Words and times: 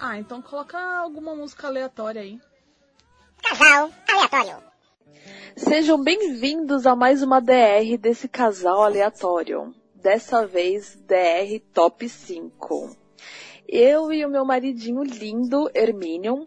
Ah, 0.00 0.16
então 0.16 0.40
coloca 0.40 0.78
alguma 0.78 1.34
música 1.34 1.66
aleatória 1.66 2.22
aí. 2.22 2.40
Casal 3.42 3.90
aleatório. 4.08 4.62
Sejam 5.56 6.00
bem-vindos 6.00 6.86
a 6.86 6.94
mais 6.94 7.20
uma 7.20 7.40
DR 7.40 7.98
desse 7.98 8.28
casal 8.28 8.84
aleatório. 8.84 9.74
Dessa 9.96 10.46
vez, 10.46 10.94
DR 10.94 11.60
Top 11.74 12.08
5. 12.08 12.96
Eu 13.66 14.12
e 14.12 14.24
o 14.24 14.30
meu 14.30 14.44
maridinho 14.44 15.02
lindo, 15.02 15.68
Hermínio, 15.74 16.46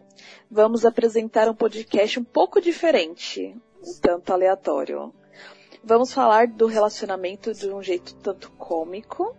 vamos 0.50 0.86
apresentar 0.86 1.46
um 1.46 1.54
podcast 1.54 2.18
um 2.18 2.24
pouco 2.24 2.58
diferente, 2.58 3.54
um 3.86 4.00
tanto 4.00 4.32
aleatório. 4.32 5.12
Vamos 5.84 6.10
falar 6.10 6.46
do 6.46 6.64
relacionamento 6.64 7.52
de 7.52 7.68
um 7.68 7.82
jeito 7.82 8.14
tanto 8.14 8.50
cômico, 8.52 9.36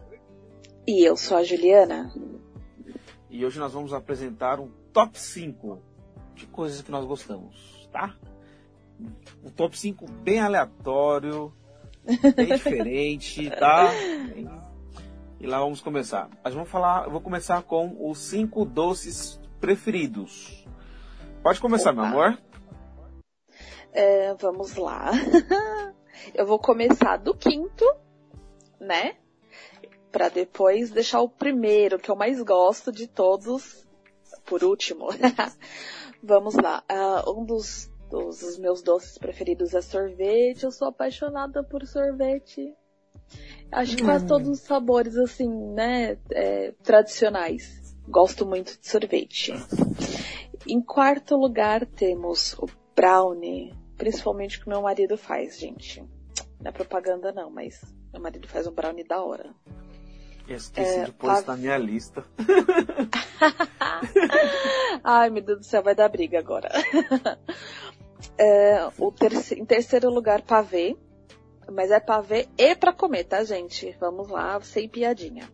E 0.88 1.04
eu 1.04 1.18
sou 1.18 1.38
a 1.38 1.44
Juliana. 1.44 2.14
E 3.30 3.46
hoje 3.46 3.60
nós 3.60 3.74
vamos 3.74 3.94
apresentar 3.94 4.60
um 4.60 4.72
top 4.94 5.20
5 5.20 5.82
de 6.36 6.46
coisas 6.46 6.82
que 6.82 6.92
nós 6.92 7.06
gostamos, 7.06 7.90
tá? 7.92 8.16
Um 9.44 9.50
top 9.50 9.78
5 9.78 10.10
bem 10.24 10.40
aleatório, 10.40 11.52
bem 12.36 12.48
diferente, 12.56 13.50
tá? 13.50 13.92
E 15.40 15.46
lá 15.46 15.60
vamos 15.60 15.82
começar. 15.82 16.30
Mas 16.44 16.54
vamos 16.54 16.70
falar, 16.70 17.06
eu 17.06 17.12
vou 17.12 17.22
começar 17.22 17.62
com 17.62 17.96
os 18.10 18.18
5 18.18 18.66
doces 18.66 19.40
preferidos. 19.60 20.66
Pode 21.44 21.62
começar, 21.62 21.92
Opa. 21.92 22.02
meu 22.02 22.12
amor? 22.12 22.42
É, 23.94 24.34
vamos 24.36 24.76
lá. 24.76 25.12
eu 26.34 26.46
vou 26.46 26.58
começar 26.58 27.18
do 27.18 27.36
quinto, 27.36 27.86
né? 28.80 29.16
Pra 30.12 30.30
depois 30.30 30.90
deixar 30.90 31.22
o 31.22 31.30
primeiro, 31.30 32.00
que 32.00 32.10
eu 32.10 32.16
mais 32.16 32.42
gosto 32.42 32.92
de 32.92 33.08
todos, 33.08 33.88
por 34.46 34.64
último. 34.64 35.10
vamos 36.24 36.56
lá. 36.56 36.84
Ah, 36.90 37.24
um 37.28 37.46
dos, 37.46 37.92
dos 38.10 38.58
meus 38.58 38.82
doces 38.82 39.20
preferidos 39.20 39.76
é 39.76 39.82
sorvete. 39.82 40.64
Eu 40.64 40.72
sou 40.72 40.88
apaixonada 40.88 41.64
por 41.64 41.86
sorvete. 41.86 42.74
Acho 43.72 43.98
que 43.98 44.04
quase 44.04 44.26
todos 44.26 44.48
os 44.48 44.60
sabores, 44.62 45.18
assim, 45.18 45.50
né, 45.74 46.18
é, 46.32 46.74
tradicionais. 46.84 47.96
Gosto 48.08 48.46
muito 48.46 48.80
de 48.80 48.88
sorvete. 48.88 49.54
Em 50.66 50.82
quarto 50.82 51.36
lugar 51.36 51.86
temos 51.86 52.54
o 52.54 52.66
brownie, 52.96 53.74
principalmente 53.98 54.62
que 54.62 54.70
meu 54.70 54.82
marido 54.82 55.18
faz, 55.18 55.60
gente. 55.60 56.02
Não 56.62 56.70
é 56.70 56.72
propaganda 56.72 57.34
não, 57.34 57.50
mas 57.52 57.82
meu 58.14 58.22
marido 58.22 58.48
faz 58.48 58.66
um 58.68 58.72
brownie 58.72 59.04
da 59.04 59.22
hora. 59.22 59.54
Eu 60.48 60.56
esqueci 60.56 61.00
É, 61.00 61.04
de 61.04 61.12
pôr 61.12 61.34
isso 61.34 61.44
tá- 61.44 61.52
na 61.52 61.58
minha 61.58 61.78
lista. 61.78 62.24
Ai, 65.04 65.30
meu 65.30 65.44
Deus 65.44 65.60
do 65.60 65.66
céu, 65.66 65.84
vai 65.84 65.96
dar 65.96 66.10
briga 66.10 66.40
agora. 66.40 66.70
É, 68.40 68.88
o 69.00 69.12
terce- 69.12 69.56
em 69.56 69.66
terceiro 69.66 70.12
lugar, 70.12 70.44
pavê. 70.44 70.96
Mas 71.72 71.92
é 71.92 72.00
pavê 72.00 72.48
e 72.58 72.76
pra 72.76 72.94
comer, 72.94 73.26
tá, 73.26 73.44
gente? 73.44 73.96
Vamos 74.00 74.30
lá, 74.30 74.60
sem 74.62 74.88
piadinha. 74.88 75.50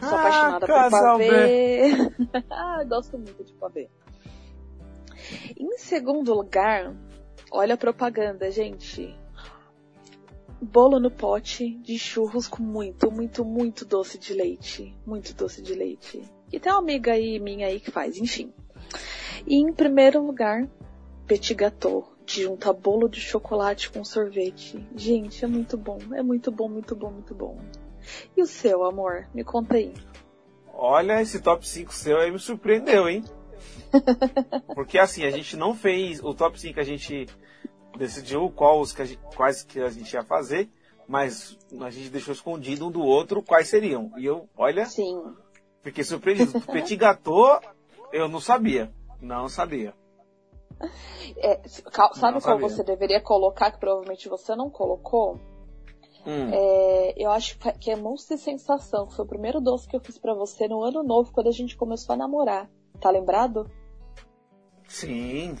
Sou 0.00 0.16
Ah, 0.16 0.20
apaixonada 0.20 0.66
por 0.66 0.90
pavê. 0.90 1.90
Gosto 2.88 3.18
muito 3.18 3.44
de 3.44 3.52
pavê. 3.54 3.88
Em 5.58 5.78
segundo 5.78 6.34
lugar, 6.34 6.94
olha 7.50 7.74
a 7.74 7.78
propaganda, 7.78 8.50
gente. 8.50 9.16
Bolo 10.60 10.98
no 10.98 11.10
pote 11.10 11.76
de 11.78 11.98
churros 11.98 12.48
com 12.48 12.62
muito, 12.62 13.10
muito, 13.10 13.44
muito 13.44 13.84
doce 13.84 14.18
de 14.18 14.32
leite. 14.32 14.96
Muito 15.06 15.34
doce 15.34 15.60
de 15.62 15.74
leite. 15.74 16.22
E 16.52 16.60
tem 16.60 16.72
uma 16.72 16.78
amiga 16.78 17.12
aí 17.12 17.38
minha 17.38 17.66
aí 17.66 17.80
que 17.80 17.90
faz, 17.90 18.16
enfim. 18.16 18.52
E 19.46 19.56
em 19.56 19.72
primeiro 19.72 20.24
lugar, 20.24 20.68
petit 21.26 21.54
gâteau. 21.54 22.13
De 22.34 22.42
juntar 22.42 22.72
bolo 22.72 23.08
de 23.08 23.20
chocolate 23.20 23.90
com 23.90 24.02
sorvete. 24.02 24.84
Gente, 24.96 25.44
é 25.44 25.46
muito 25.46 25.76
bom. 25.76 25.98
É 26.14 26.20
muito 26.20 26.50
bom, 26.50 26.68
muito 26.68 26.96
bom, 26.96 27.12
muito 27.12 27.32
bom. 27.32 27.60
E 28.36 28.42
o 28.42 28.46
seu, 28.46 28.82
amor? 28.84 29.28
Me 29.32 29.44
conta 29.44 29.76
aí. 29.76 29.94
Olha, 30.72 31.22
esse 31.22 31.40
top 31.40 31.64
5 31.64 31.94
seu 31.94 32.18
aí 32.18 32.32
me 32.32 32.38
surpreendeu, 32.40 33.08
hein? 33.08 33.22
Porque 34.74 34.98
assim, 34.98 35.24
a 35.24 35.30
gente 35.30 35.56
não 35.56 35.76
fez 35.76 36.20
o 36.24 36.34
top 36.34 36.60
5, 36.60 36.80
a 36.80 36.82
gente 36.82 37.28
decidiu 37.96 38.50
qual 38.50 38.80
os 38.80 38.92
que 38.92 39.02
a 39.02 39.04
gente- 39.04 39.20
quais 39.36 39.62
que 39.62 39.80
a 39.80 39.88
gente 39.88 40.12
ia 40.12 40.24
fazer, 40.24 40.68
mas 41.06 41.56
a 41.80 41.90
gente 41.90 42.10
deixou 42.10 42.34
escondido 42.34 42.88
um 42.88 42.90
do 42.90 43.00
outro 43.00 43.44
quais 43.44 43.68
seriam. 43.68 44.10
E 44.18 44.26
eu, 44.26 44.48
olha, 44.56 44.86
Sim. 44.86 45.22
fiquei 45.82 46.02
surpreendido. 46.02 46.60
Petit 46.62 46.96
gâteau, 46.96 47.60
eu 48.12 48.28
não 48.28 48.40
sabia. 48.40 48.92
Não 49.20 49.48
sabia. 49.48 49.94
É, 51.36 51.60
sabe 52.14 52.34
Não 52.34 52.40
qual 52.40 52.58
você 52.58 52.82
deveria 52.82 53.20
colocar, 53.20 53.70
que 53.70 53.78
provavelmente 53.78 54.28
você 54.28 54.54
não 54.54 54.68
colocou? 54.70 55.38
Hum. 56.26 56.48
É, 56.52 57.14
eu 57.16 57.30
acho 57.30 57.58
que- 57.78 57.90
é 57.90 57.96
Mousse 57.96 58.36
Sensação, 58.38 59.06
que 59.06 59.14
foi 59.14 59.24
o 59.24 59.28
primeiro 59.28 59.60
doce 59.60 59.86
que 59.86 59.94
eu 59.96 60.00
fiz 60.00 60.18
pra 60.18 60.34
você 60.34 60.66
no 60.66 60.82
ano 60.82 61.02
novo, 61.02 61.32
quando 61.32 61.48
a 61.48 61.52
gente 61.52 61.76
começou 61.76 62.14
a 62.14 62.16
namorar. 62.16 62.70
Tá 63.00 63.10
lembrado? 63.10 63.70
Sim. 64.88 65.56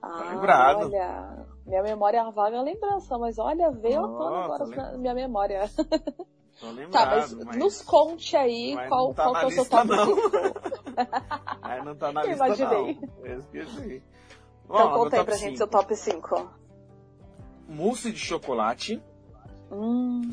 Ah, 0.00 0.30
lembrado. 0.34 0.86
olha, 0.86 1.46
minha 1.66 1.82
memória 1.82 2.18
é 2.18 2.22
uma 2.22 2.32
vaga 2.32 2.60
lembrança, 2.60 3.16
mas 3.18 3.38
olha, 3.38 3.70
veio 3.70 4.04
à 4.04 4.08
tona 4.08 4.30
Oh, 4.40 4.52
agora 4.52 4.66
na 4.66 4.98
minha 4.98 5.14
memória. 5.14 5.62
Tô 6.60 6.70
lembrado, 6.70 6.90
Tá, 6.92 7.16
mas, 7.16 7.34
mas, 7.34 7.56
nos 7.56 7.82
conte 7.82 8.36
aí 8.36 8.76
qual, 8.88 9.12
tá 9.14 9.24
qual 9.24 9.34
que 9.34 9.44
é 9.44 9.46
o 9.46 9.50
seu 9.50 9.68
top 9.68 9.88
não. 9.88 10.04
5. 10.06 10.20
mas 11.62 11.84
não 11.84 11.96
tá 11.96 12.12
na 12.12 12.22
Eu 12.22 12.28
lista 12.28 12.46
imaginei. 12.46 12.94
não. 13.00 13.26
Eu 13.26 13.38
esqueci. 13.38 14.02
Então 14.64 14.76
Ó, 14.86 14.94
conta 14.98 15.16
aí 15.18 15.24
pra 15.24 15.36
gente 15.36 15.56
seu 15.58 15.66
top 15.68 15.94
5. 15.94 16.50
Mousse 17.68 18.12
de 18.12 18.18
chocolate. 18.18 19.02
Hum, 19.70 20.30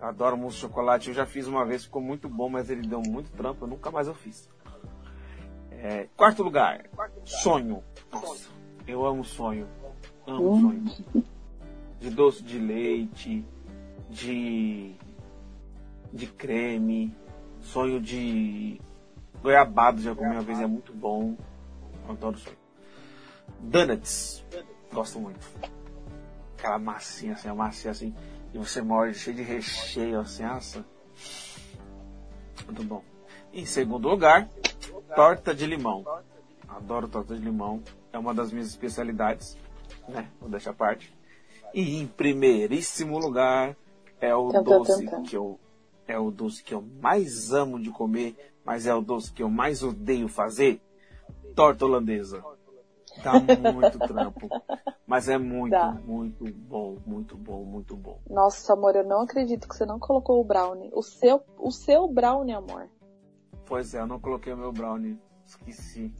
Adoro 0.00 0.36
mousse 0.36 0.56
de 0.56 0.62
chocolate. 0.62 1.08
Eu 1.08 1.14
já 1.14 1.26
fiz 1.26 1.46
uma 1.46 1.64
vez, 1.64 1.84
ficou 1.84 2.00
muito 2.02 2.28
bom, 2.28 2.48
mas 2.48 2.70
ele 2.70 2.86
deu 2.86 3.00
muito 3.02 3.30
trampo. 3.32 3.64
Eu 3.64 3.68
nunca 3.68 3.90
mais 3.90 4.06
eu 4.08 4.14
fiz. 4.14 4.48
É, 5.72 6.08
quarto 6.16 6.42
lugar. 6.42 6.88
Sonho. 7.24 7.82
Nossa, 8.12 8.50
eu 8.86 9.04
amo 9.04 9.24
sonho. 9.24 9.66
Amo 10.26 10.52
Hum. 10.52 10.86
sonho. 10.88 11.24
De 11.98 12.10
doce 12.10 12.42
de 12.42 12.58
leite. 12.58 13.44
de 14.08 14.94
de 16.12 16.26
creme, 16.26 17.14
sonho 17.60 18.00
de 18.00 18.80
goiabado 19.40 20.02
já 20.02 20.12
comi 20.12 20.30
uma 20.32 20.42
vez, 20.42 20.58
é 20.60 20.66
muito 20.66 20.92
bom. 20.92 21.36
Adoro 22.08 22.36
sonho. 22.36 22.56
Donuts, 23.60 24.44
gosto 24.92 25.20
muito. 25.20 25.40
Aquela 26.58 26.78
massinha 26.78 27.34
assim, 27.34 27.48
a 27.48 27.54
massinha 27.54 27.92
assim, 27.92 28.14
e 28.52 28.58
você 28.58 28.82
morde 28.82 29.18
cheio 29.18 29.36
de 29.36 29.42
recheio 29.42 30.20
assim, 30.20 30.42
nossa. 30.42 30.84
Muito 32.66 32.82
bom. 32.84 33.02
Em 33.52 33.64
segundo 33.64 34.08
lugar, 34.08 34.48
torta 35.14 35.54
de 35.54 35.66
limão. 35.66 36.04
Adoro 36.68 37.08
torta 37.08 37.34
de 37.34 37.42
limão. 37.42 37.82
É 38.12 38.18
uma 38.18 38.34
das 38.34 38.52
minhas 38.52 38.68
especialidades, 38.68 39.56
né? 40.08 40.28
Vou 40.40 40.48
deixar 40.48 40.70
a 40.70 40.74
parte. 40.74 41.12
E 41.72 41.96
em 42.00 42.06
primeiríssimo 42.06 43.18
lugar 43.18 43.76
é 44.20 44.34
o 44.34 44.50
doce 44.62 45.06
que 45.26 45.36
eu 45.36 45.58
é 46.06 46.18
o 46.18 46.30
doce 46.30 46.62
que 46.64 46.74
eu 46.74 46.82
mais 47.00 47.52
amo 47.52 47.78
de 47.78 47.90
comer, 47.90 48.34
mas 48.64 48.86
é 48.86 48.94
o 48.94 49.00
doce 49.00 49.32
que 49.32 49.42
eu 49.42 49.48
mais 49.48 49.82
odeio 49.82 50.26
fazer. 50.26 50.80
Torta 51.54 51.84
holandesa. 51.84 52.42
Dá 53.22 53.32
muito 53.72 53.98
trampo, 53.98 54.48
mas 55.06 55.28
é 55.28 55.36
muito, 55.36 55.72
Dá. 55.72 55.92
muito 56.06 56.44
bom, 56.54 56.96
muito 57.06 57.36
bom, 57.36 57.64
muito 57.64 57.96
bom. 57.96 58.20
Nossa, 58.30 58.72
amor, 58.72 58.94
eu 58.96 59.04
não 59.04 59.22
acredito 59.22 59.68
que 59.68 59.74
você 59.76 59.84
não 59.84 59.98
colocou 59.98 60.40
o 60.40 60.44
brownie. 60.44 60.90
O 60.94 61.02
seu, 61.02 61.42
o 61.58 61.70
seu 61.70 62.06
brownie, 62.08 62.54
amor. 62.54 62.88
Pois 63.66 63.94
é, 63.94 64.00
eu 64.00 64.06
não 64.06 64.20
coloquei 64.20 64.52
o 64.52 64.56
meu 64.56 64.72
brownie, 64.72 65.18
esqueci. 65.44 66.12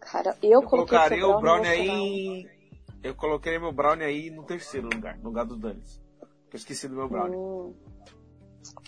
Cara, 0.00 0.36
eu, 0.42 0.60
Eu 0.60 0.62
coloquei 0.62 0.98
colocaria 0.98 1.26
o 1.28 1.40
brownie 1.40 1.86
não. 1.86 1.94
aí. 1.94 2.50
Eu 3.02 3.14
coloquei 3.14 3.58
meu 3.58 3.72
brownie 3.72 4.04
aí 4.04 4.30
no 4.30 4.42
terceiro 4.42 4.88
lugar, 4.92 5.18
no 5.18 5.24
lugar 5.24 5.44
do 5.44 5.56
Danis. 5.56 6.00
Eu 6.20 6.56
esqueci 6.56 6.88
do 6.88 6.96
meu 6.96 7.08
brownie. 7.08 7.36
Hum, 7.36 7.74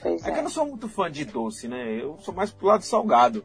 pois 0.01 0.23
É 0.27 0.31
que 0.31 0.37
eu 0.37 0.41
é. 0.41 0.43
não 0.43 0.51
sou 0.51 0.67
muito 0.67 0.89
fã 0.89 1.11
de 1.11 1.25
doce, 1.27 1.69
né? 1.69 2.03
Eu 2.03 2.19
sou 2.19 2.35
mais 2.35 2.51
pro 2.51 2.67
lado 2.67 2.83
salgado. 2.83 3.45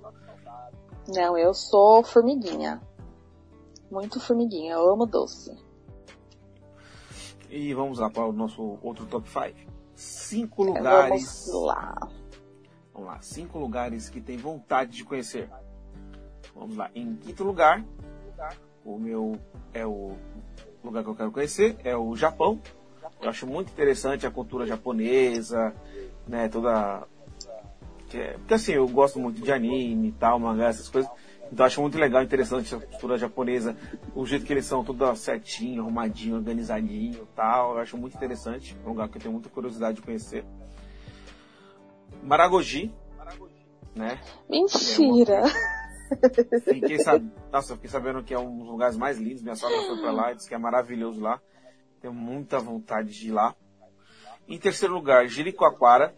Não, 1.08 1.38
eu 1.38 1.54
sou 1.54 2.02
formiguinha. 2.04 2.82
Muito 3.96 4.20
formiguinha, 4.20 4.74
eu 4.74 4.92
amo 4.92 5.06
doce. 5.06 5.58
E 7.50 7.74
vamos 7.74 7.98
lá 7.98 8.10
para 8.10 8.26
o 8.26 8.34
nosso 8.34 8.78
outro 8.84 9.06
top 9.06 9.26
5. 9.30 9.72
Cinco 9.96 10.64
Vamos 10.66 10.78
lugares. 10.80 11.48
lá. 11.54 11.96
Vamos 12.94 13.08
lá, 13.08 13.22
cinco 13.22 13.58
lugares 13.58 14.10
que 14.10 14.20
tem 14.20 14.36
vontade 14.36 14.92
de 14.92 15.06
conhecer. 15.06 15.50
Vamos 16.54 16.76
lá, 16.76 16.92
em 16.94 17.16
quinto 17.16 17.46
lugar, 17.46 17.86
o 18.84 18.98
meu 19.00 19.40
é 19.74 19.86
o 19.86 20.18
lugar 20.84 21.02
que 21.02 21.10
eu 21.12 21.16
quero 21.16 21.32
conhecer 21.32 21.78
é 21.82 21.96
o 21.96 22.18
Japão. 22.18 22.60
Eu 23.22 23.30
acho 23.30 23.48
muito 23.48 23.72
interessante 23.72 24.28
a 24.28 24.32
cultura 24.32 24.66
japonesa, 24.68 25.74
né, 26.28 26.50
toda 26.50 27.08
é- 28.14 28.34
porque 28.34 28.54
assim, 28.54 28.74
eu 28.74 28.88
gosto 28.90 29.20
muito 29.20 29.42
de 29.42 29.52
anime 29.54 30.10
e 30.10 30.12
tal, 30.12 30.38
mangá, 30.38 30.68
essas 30.68 30.90
coisas. 30.90 31.10
Então 31.52 31.64
eu 31.64 31.68
acho 31.68 31.82
muito 31.82 31.98
legal, 31.98 32.24
interessante 32.24 32.74
a 32.74 32.80
cultura 32.80 33.18
japonesa, 33.18 33.78
o 34.14 34.26
jeito 34.26 34.46
que 34.46 34.54
eles 34.54 34.66
são, 34.66 34.84
tudo 34.84 35.16
certinho, 35.16 35.84
arrumadinho, 35.84 36.36
organizadinho 36.36 37.24
e 37.24 37.36
tal. 37.36 37.76
Eu 37.76 37.80
acho 37.80 37.98
muito 37.98 38.16
interessante, 38.16 38.76
é 38.84 38.86
um 38.86 38.90
lugar 38.90 39.08
que 39.10 39.18
eu 39.18 39.22
tenho 39.22 39.34
muita 39.34 39.50
curiosidade 39.50 39.98
de 39.98 40.02
conhecer. 40.02 40.44
Maragogi, 42.24 42.92
né? 43.96 44.20
Mentira! 44.50 45.44
Fiquei 46.64 47.00
sab... 47.00 47.26
Nossa, 47.52 47.74
eu 47.74 47.78
fiquei 47.78 47.90
sabendo 47.90 48.24
que 48.24 48.34
é 48.34 48.40
um 48.40 48.60
dos 48.60 48.68
lugares 48.68 48.98
mais 48.98 49.18
lindos. 49.18 49.42
Minha 49.42 49.56
sogra 49.56 49.82
foi 49.88 49.98
pra 50.00 50.12
lá 50.12 50.32
e 50.32 50.36
disse 50.36 50.48
que 50.48 50.54
é 50.54 50.58
maravilhoso 50.58 51.20
lá. 51.20 51.42
Tenho 52.00 52.14
muita 52.14 52.60
vontade 52.60 53.10
de 53.10 53.30
ir 53.30 53.32
lá. 53.32 53.56
Em 54.48 54.60
terceiro 54.60 54.94
lugar, 54.94 55.28
Jericoacoara. 55.28 56.14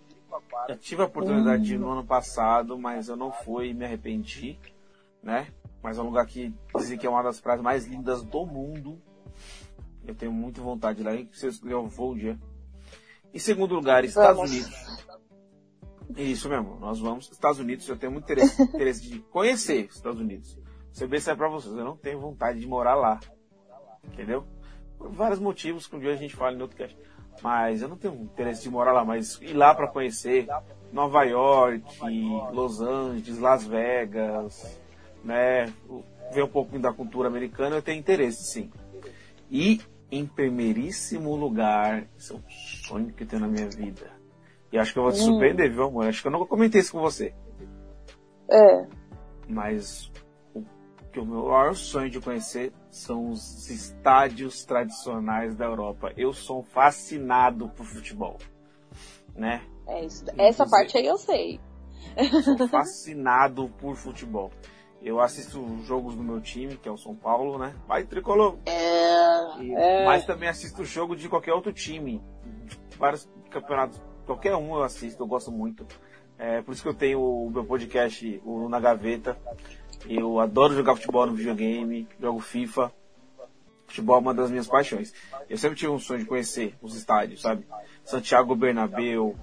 Eu 0.67 0.77
tive 0.77 1.01
a 1.01 1.05
oportunidade 1.05 1.63
de 1.63 1.75
ir 1.75 1.77
no 1.77 1.89
ano 1.89 2.05
passado, 2.05 2.77
mas 2.77 3.07
eu 3.07 3.15
não 3.15 3.31
fui 3.31 3.69
e 3.69 3.73
me 3.73 3.85
arrependi, 3.85 4.59
né? 5.27 5.47
Mas 5.83 5.97
é 5.97 6.01
um 6.01 6.05
lugar 6.05 6.25
que 6.25 6.53
dizem 6.77 6.97
que 6.97 7.05
é 7.05 7.09
uma 7.09 7.21
das 7.21 7.41
praias 7.41 7.61
mais 7.61 7.85
lindas 7.85 8.23
do 8.23 8.45
mundo. 8.45 8.99
Eu 10.05 10.15
tenho 10.15 10.31
muita 10.31 10.61
vontade 10.61 11.03
de 11.03 11.07
ir 11.07 11.25
lá. 11.25 11.27
Se 11.33 11.59
eu 11.65 11.85
vou 11.85 12.13
um 12.13 12.17
dia. 12.17 12.39
Em 13.33 13.39
segundo 13.39 13.75
lugar, 13.75 14.05
Estados 14.05 14.37
Vamos. 14.37 14.51
Unidos. 14.51 15.07
Isso 16.15 16.47
mesmo, 16.47 16.79
nós 16.79 16.99
vamos. 16.99 17.29
Estados 17.29 17.59
Unidos, 17.59 17.87
eu 17.89 17.97
tenho 17.97 18.13
muito 18.13 18.23
interesse, 18.23 18.61
interesse 18.63 19.01
de 19.01 19.19
conhecer 19.19 19.87
os 19.89 19.97
Estados 19.97 20.21
Unidos. 20.21 20.57
Você 20.93 21.05
bem 21.05 21.19
sabe 21.19 21.37
pra 21.37 21.49
vocês, 21.49 21.75
eu 21.75 21.83
não 21.83 21.97
tenho 21.97 22.21
vontade 22.21 22.59
de 22.61 22.65
morar 22.65 22.95
lá. 22.95 23.19
Entendeu? 24.05 24.47
Por 24.97 25.11
vários 25.11 25.39
motivos 25.39 25.85
que 25.85 25.95
um 25.97 25.99
dia 25.99 26.13
a 26.13 26.15
gente 26.15 26.35
fala 26.37 26.55
em 26.55 26.61
outro 26.61 26.77
cast. 26.77 26.97
Mas 27.43 27.81
eu 27.81 27.89
não 27.89 27.97
tenho 27.97 28.15
interesse 28.15 28.63
de 28.63 28.69
morar 28.69 28.93
lá, 28.93 29.03
mas 29.03 29.39
ir 29.41 29.53
lá 29.53 29.75
pra 29.75 29.89
conhecer 29.89 30.47
Nova 30.91 31.23
York, 31.23 31.83
Los 32.53 32.79
Angeles, 32.79 33.37
Las 33.37 33.67
Vegas, 33.67 34.79
né? 35.23 35.71
Ver 36.33 36.43
um 36.43 36.47
pouquinho 36.49 36.81
da 36.81 36.91
cultura 36.93 37.27
americana, 37.27 37.75
eu 37.75 37.81
tenho 37.81 37.99
interesse, 37.99 38.43
sim. 38.43 38.71
E 39.49 39.79
em 40.11 40.25
primeiríssimo 40.25 41.35
lugar, 41.35 42.05
esse 42.17 42.31
é 42.31 42.35
um 42.35 42.43
sonho 42.49 43.13
que 43.13 43.23
eu 43.23 43.27
tenho 43.27 43.41
na 43.41 43.47
minha 43.47 43.69
vida. 43.69 44.11
E 44.71 44.77
acho 44.77 44.91
que 44.93 44.99
eu 44.99 45.03
vou 45.03 45.11
te 45.11 45.19
Hum. 45.21 45.25
surpreender, 45.25 45.71
viu, 45.71 45.83
amor? 45.83 46.07
Acho 46.07 46.21
que 46.21 46.27
eu 46.27 46.31
nunca 46.31 46.45
comentei 46.45 46.81
isso 46.81 46.91
com 46.91 46.99
você. 46.99 47.33
É. 48.49 48.85
Mas 49.47 50.11
o 50.53 50.63
que 51.11 51.19
o 51.19 51.25
meu 51.25 51.43
maior 51.45 51.73
sonho 51.75 52.09
de 52.09 52.19
conhecer 52.19 52.73
são 52.91 53.29
os 53.31 53.69
estádios 53.69 54.65
tradicionais 54.65 55.55
da 55.55 55.65
Europa. 55.65 56.11
Eu 56.17 56.33
sou 56.33 56.63
fascinado 56.63 57.69
por 57.69 57.85
futebol, 57.85 58.37
né? 59.35 59.61
É 59.87 60.03
isso. 60.05 60.25
Essa 60.37 60.63
Inclusive- 60.63 60.69
parte 60.71 60.97
aí 60.97 61.05
eu 61.05 61.17
sei. 61.17 61.59
Sou 62.43 62.67
fascinado 62.67 63.69
por 63.79 63.95
futebol. 63.95 64.51
Eu 65.01 65.19
assisto 65.21 65.63
jogos 65.83 66.15
do 66.15 66.23
meu 66.23 66.41
time, 66.41 66.75
que 66.75 66.89
é 66.89 66.91
o 66.91 66.97
São 66.97 67.15
Paulo, 67.15 67.57
né? 67.57 67.73
Vai 67.87 68.03
tricolor. 68.03 68.57
É. 68.65 69.61
E- 69.63 69.73
É. 69.75 70.05
Mas 70.05 70.25
também 70.25 70.49
assisto 70.49 70.83
jogo 70.83 71.15
de 71.15 71.29
qualquer 71.29 71.53
outro 71.53 71.71
time. 71.71 72.21
De 72.89 72.97
vários 72.97 73.29
campeonatos. 73.49 74.01
Qualquer 74.25 74.55
um 74.55 74.75
eu 74.75 74.83
assisto, 74.83 75.21
eu 75.23 75.27
gosto 75.27 75.51
muito. 75.51 75.85
É, 76.37 76.61
por 76.61 76.73
isso 76.73 76.83
que 76.83 76.89
eu 76.89 76.93
tenho 76.93 77.21
o 77.21 77.49
meu 77.49 77.63
podcast, 77.63 78.41
o 78.45 78.67
Na 78.69 78.79
Gaveta. 78.79 79.37
Eu 80.07 80.39
adoro 80.39 80.73
jogar 80.75 80.95
futebol 80.95 81.25
no 81.25 81.33
videogame, 81.33 82.07
jogo 82.19 82.39
FIFA. 82.39 82.91
Futebol 83.87 84.17
é 84.17 84.19
uma 84.19 84.33
das 84.33 84.49
minhas 84.51 84.67
paixões. 84.67 85.13
Eu 85.49 85.57
sempre 85.57 85.77
tive 85.77 85.91
um 85.91 85.99
sonho 85.99 86.19
de 86.19 86.25
conhecer 86.25 86.75
os 86.81 86.95
estádios, 86.95 87.41
sabe? 87.41 87.65
Santiago 88.03 88.53
Bernabéu, 88.55 89.35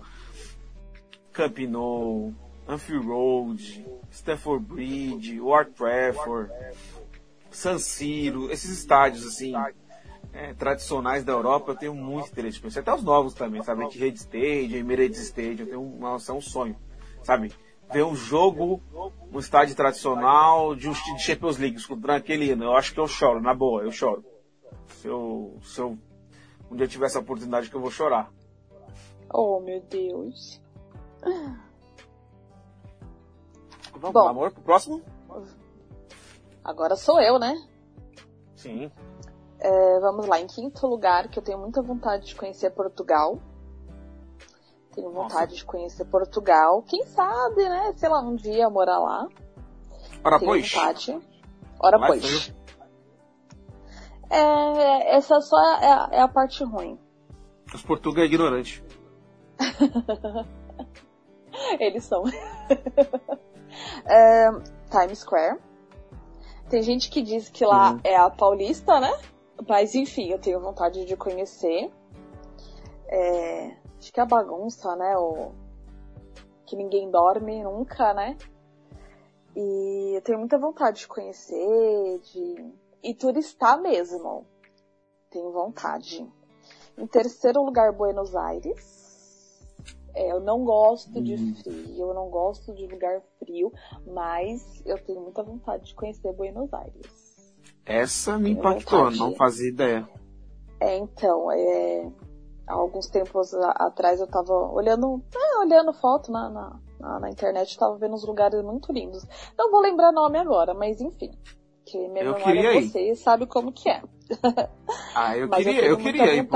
Camp 1.32 1.58
Nou, 1.60 2.32
Anfield 2.68 3.06
Road, 3.06 3.86
Stamford 4.10 4.64
Bridge, 4.64 5.40
Old 5.40 5.70
Trafford, 5.72 6.50
San 7.50 7.78
Siro, 7.78 8.50
esses 8.50 8.70
estádios 8.70 9.26
assim 9.26 9.52
é, 10.32 10.52
tradicionais 10.54 11.24
da 11.24 11.32
Europa, 11.32 11.72
eu 11.72 11.76
tenho 11.76 11.94
muito 11.94 12.28
interesse 12.28 12.56
de 12.56 12.60
conhecer. 12.60 12.80
Até 12.80 12.94
os 12.94 13.02
novos 13.02 13.34
também, 13.34 13.62
sabe? 13.62 13.84
Etihad 13.84 14.14
Stadium, 14.16 14.78
Emirates 14.78 15.20
Stadium, 15.20 15.60
eu 15.60 15.66
tenho 15.66 15.80
um, 15.80 15.98
nossa, 15.98 16.32
é 16.32 16.34
um 16.34 16.40
sonho, 16.40 16.76
sabe? 17.22 17.52
Ver 17.92 18.04
um 18.04 18.16
jogo, 18.16 18.82
um 19.32 19.38
estádio 19.38 19.76
tradicional 19.76 20.74
de, 20.74 20.88
de 20.90 21.22
Champions 21.22 21.58
League 21.58 21.82
contra 21.86 22.16
aquele 22.16 22.50
hino, 22.50 22.64
eu 22.64 22.76
acho 22.76 22.92
que 22.92 22.98
eu 22.98 23.06
choro, 23.06 23.40
na 23.40 23.54
boa, 23.54 23.82
eu 23.82 23.92
choro. 23.92 24.24
Se 24.88 25.06
eu, 25.06 25.58
se 25.62 25.80
eu 25.80 25.98
um 26.70 26.76
dia 26.76 26.88
tiver 26.88 27.06
essa 27.06 27.20
oportunidade 27.20 27.70
que 27.70 27.76
eu 27.76 27.80
vou 27.80 27.90
chorar. 27.90 28.32
Oh, 29.32 29.60
meu 29.60 29.80
Deus. 29.82 30.60
Vamos 33.96 34.12
Bom. 34.12 34.28
amor, 34.28 34.52
pro 34.52 34.62
próximo? 34.62 35.02
Agora 36.62 36.96
sou 36.96 37.20
eu, 37.20 37.38
né? 37.38 37.54
Sim. 38.56 38.90
É, 39.60 40.00
vamos 40.00 40.26
lá, 40.26 40.40
em 40.40 40.46
quinto 40.46 40.86
lugar, 40.86 41.28
que 41.28 41.38
eu 41.38 41.42
tenho 41.42 41.58
muita 41.58 41.82
vontade 41.82 42.26
de 42.26 42.34
conhecer 42.34 42.70
Portugal. 42.70 43.38
Tenho 44.92 45.10
Nossa. 45.10 45.22
vontade 45.22 45.56
de 45.56 45.64
conhecer 45.64 46.04
Portugal. 46.06 46.82
Quem 46.82 47.04
sabe, 47.06 47.68
né? 47.68 47.92
Sei 47.96 48.08
lá, 48.08 48.20
um 48.20 48.34
dia 48.34 48.70
morar 48.70 48.98
lá. 48.98 49.28
Ora, 50.24 50.38
tenho 50.38 50.50
pois. 50.50 50.72
vontade. 50.72 51.18
Ora, 51.80 52.06
pois. 52.06 52.54
É, 54.30 55.16
essa 55.16 55.40
só 55.40 55.56
é 55.56 55.92
a, 55.92 56.08
é 56.12 56.20
a 56.20 56.28
parte 56.28 56.64
ruim. 56.64 56.98
Os 57.74 57.82
portugueses 57.82 58.30
é 58.30 58.34
ignorantes. 58.34 58.82
Eles 61.78 62.04
são. 62.04 62.22
É, 64.06 64.50
Times 64.90 65.18
Square. 65.20 65.58
Tem 66.68 66.82
gente 66.82 67.10
que 67.10 67.22
diz 67.22 67.48
que 67.48 67.64
lá 67.64 67.92
Uhum. 67.92 68.00
é 68.04 68.16
a 68.16 68.30
Paulista, 68.30 68.98
né? 69.00 69.12
Mas 69.68 69.94
enfim, 69.94 70.30
eu 70.30 70.38
tenho 70.38 70.60
vontade 70.60 71.04
de 71.04 71.16
conhecer. 71.16 71.90
É, 73.06 73.76
acho 73.98 74.12
que 74.12 74.18
é 74.18 74.22
a 74.22 74.26
bagunça, 74.26 74.96
né? 74.96 75.16
O, 75.16 75.52
que 76.66 76.76
ninguém 76.76 77.10
dorme 77.10 77.62
nunca, 77.62 78.14
né? 78.14 78.36
E 79.54 80.16
eu 80.16 80.22
tenho 80.22 80.38
muita 80.38 80.58
vontade 80.58 81.00
de 81.00 81.08
conhecer, 81.08 82.18
de. 82.20 82.72
E 83.02 83.14
turistar 83.14 83.80
mesmo. 83.80 84.46
Tenho 85.30 85.52
vontade. 85.52 86.26
Em 86.96 87.06
terceiro 87.06 87.62
lugar, 87.62 87.92
Buenos 87.92 88.34
Aires. 88.34 89.03
É, 90.14 90.30
eu 90.30 90.40
não 90.40 90.64
gosto 90.64 91.20
de 91.22 91.34
Hum. 91.34 91.54
frio, 91.62 92.08
eu 92.08 92.14
não 92.14 92.28
gosto 92.30 92.72
de 92.74 92.86
lugar 92.86 93.20
frio, 93.38 93.72
mas 94.06 94.62
eu 94.86 94.96
tenho 95.04 95.20
muita 95.20 95.42
vontade 95.42 95.86
de 95.86 95.94
conhecer 95.94 96.32
Buenos 96.32 96.72
Aires. 96.72 97.24
Essa 97.84 98.38
me 98.38 98.50
impactou, 98.52 99.10
não 99.10 99.34
fazia 99.34 99.68
ideia. 99.68 100.08
É, 100.80 100.96
então, 100.96 101.50
é, 101.50 102.10
há 102.66 102.74
alguns 102.74 103.08
tempos 103.08 103.52
a- 103.54 103.70
atrás 103.72 104.20
eu 104.20 104.26
tava 104.26 104.52
olhando, 104.52 105.22
é, 105.34 105.58
olhando 105.58 105.92
foto 105.92 106.30
na, 106.30 106.48
na, 106.48 106.80
na, 107.00 107.20
na 107.20 107.30
internet, 107.30 107.76
tava 107.78 107.96
vendo 107.98 108.14
uns 108.14 108.24
lugares 108.24 108.62
muito 108.62 108.92
lindos. 108.92 109.26
Não 109.58 109.70
vou 109.70 109.80
lembrar 109.80 110.12
nome 110.12 110.38
agora, 110.38 110.74
mas 110.74 111.00
enfim. 111.00 111.30
Que 111.86 112.08
minha 112.08 112.24
Eu 112.24 112.32
memória 112.34 112.60
queria 112.60 112.70
é 112.70 112.80
ir. 112.80 112.88
você 112.90 113.10
e 113.10 113.16
sabe 113.16 113.46
como 113.46 113.70
que 113.72 113.88
é. 113.90 114.02
Ah, 115.14 115.36
eu 115.36 115.46
mas 115.50 115.64
queria, 115.64 115.84
eu, 115.86 115.98
muita 115.98 116.10
queria 116.12 116.34
ir. 116.34 116.46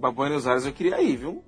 Pra 0.00 0.10
Buenos 0.10 0.46
Aires 0.46 0.64
eu 0.66 0.72
queria 0.72 1.00
ir, 1.00 1.16
viu? 1.16 1.44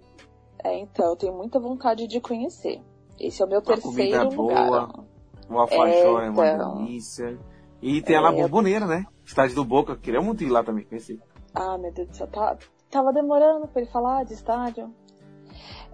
É, 0.64 0.78
então, 0.78 1.07
eu 1.11 1.16
tenho 1.16 1.35
muita 1.35 1.59
vontade 1.59 2.07
de 2.07 2.21
conhecer. 2.21 2.81
Esse 3.19 3.42
é 3.42 3.45
o 3.45 3.49
meu 3.49 3.61
comida 3.62 3.83
terceiro 3.83 4.31
boa. 4.31 4.61
lugar. 4.64 5.04
O 5.50 5.59
alfajor 5.59 6.23
é, 6.23 6.26
É, 6.26 6.31
uma 6.31 6.75
delícia. 6.76 7.38
E 7.81 8.00
tem 8.00 8.16
a 8.16 8.21
La 8.21 8.33
É, 8.33 8.42
Bombonera, 8.42 8.87
né? 8.87 9.04
Estádio 9.25 9.57
do 9.57 9.64
Boca, 9.64 9.97
queria 9.97 10.21
muito 10.21 10.42
ir 10.45 10.49
lá 10.49 10.62
também, 10.62 10.85
conhecer. 10.85 11.21
Ah, 11.54 11.76
meu 11.76 11.92
Deus 11.92 12.09
do 12.09 12.16
céu, 12.16 12.26
tá, 12.28 12.57
tava 12.90 13.12
demorando 13.12 13.66
pra 13.69 13.83
ele 13.83 13.90
falar 13.90 14.25
de 14.25 14.35
estádio. 14.35 14.92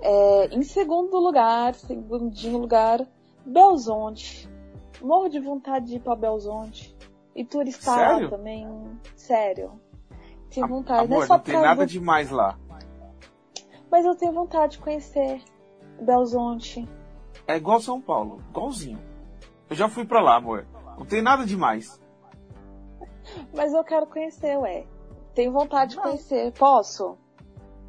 É, 0.00 0.54
em 0.54 0.62
segundo 0.62 1.16
lugar, 1.18 1.74
segundinho 1.74 2.58
lugar, 2.58 3.04
Belzonte. 3.44 4.48
Morro 5.02 5.28
de 5.28 5.40
vontade 5.40 5.86
de 5.86 5.96
ir 5.96 6.00
pra 6.00 6.14
Belzonte. 6.14 6.96
E 7.34 7.44
turistar 7.44 8.20
lá 8.22 8.28
também. 8.28 8.66
Sério. 9.16 9.72
Tenho 10.50 10.66
A- 10.66 10.68
vontade. 10.68 11.08
não 11.08 11.14
é 11.14 11.16
Amor, 11.18 11.26
só 11.26 11.34
não 11.36 11.42
tem 11.42 11.60
nada 11.60 11.86
do- 11.86 11.90
demais 11.90 12.30
lá. 12.30 12.58
Mas 13.90 14.04
eu 14.04 14.14
tenho 14.14 14.32
vontade 14.32 14.72
de 14.72 14.78
conhecer 14.78 15.42
Belzonte. 16.00 16.88
É 17.46 17.56
igual 17.56 17.80
São 17.80 18.00
Paulo, 18.00 18.42
igualzinho. 18.50 18.98
Eu 19.70 19.76
já 19.76 19.88
fui 19.88 20.04
pra 20.04 20.20
lá, 20.20 20.36
amor. 20.36 20.66
Não 20.98 21.06
tem 21.06 21.22
nada 21.22 21.44
demais. 21.44 22.00
Mas 23.54 23.72
eu 23.72 23.84
quero 23.84 24.06
conhecer, 24.06 24.56
ué. 24.58 24.86
Tenho 25.34 25.52
vontade 25.52 25.92
de 25.92 26.00
conhecer. 26.00 26.52
Posso? 26.52 27.16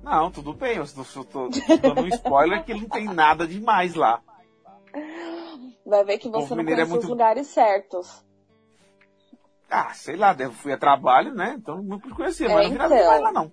Não, 0.03 0.31
tudo 0.31 0.53
bem, 0.53 0.77
eu 0.77 0.85
tô, 0.87 1.01
eu 1.01 1.23
tô 1.25 1.49
dando 1.81 2.01
um 2.01 2.07
spoiler 2.07 2.63
que 2.63 2.73
não 2.73 2.87
tem 2.87 3.05
nada 3.05 3.45
demais 3.47 3.95
lá. 3.95 4.21
Vai 5.85 6.03
ver 6.05 6.17
que 6.17 6.29
você 6.29 6.53
não 6.55 6.61
é 6.61 6.65
conhece 6.65 6.83
os 6.83 6.89
muito- 6.89 7.07
lugares 7.07 7.47
certos. 7.47 8.25
Ah, 9.69 9.93
sei 9.93 10.15
lá, 10.15 10.33
deve, 10.33 10.53
fui 10.55 10.71
a 10.73 10.77
trabalho, 10.77 11.33
né? 11.33 11.55
Então 11.57 11.81
não 11.83 11.99
pude 11.99 12.15
conhecer, 12.15 12.49
É, 12.49 12.53
mas 12.53 12.65
não 12.65 12.71
vi 12.71 12.77
nada 12.77 12.95
então. 12.95 13.03
demais 13.05 13.21
lá 13.21 13.31
não. 13.31 13.51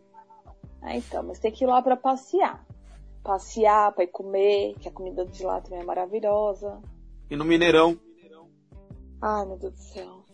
Ah, 0.83 0.97
então, 0.97 1.23
mas 1.23 1.39
tem 1.39 1.51
que 1.51 1.65
ir 1.65 1.67
lá 1.67 1.83
pra 1.83 1.97
passear. 1.97 2.65
Passear, 3.23 3.93
pra 3.93 4.05
ir 4.05 4.09
comer, 4.09 4.75
que 4.79 4.89
a 4.89 4.93
comida 4.93 5.25
de 5.25 5.43
lá 5.45 5.61
também 5.61 5.81
é 5.81 5.85
maravilhosa. 5.85 6.81
E 7.29 7.35
no 7.35 7.45
Mineirão, 7.45 7.99
Ai, 9.21 9.47
meu 9.47 9.57
Deus 9.57 9.73
do 9.73 9.79
céu. 9.81 10.25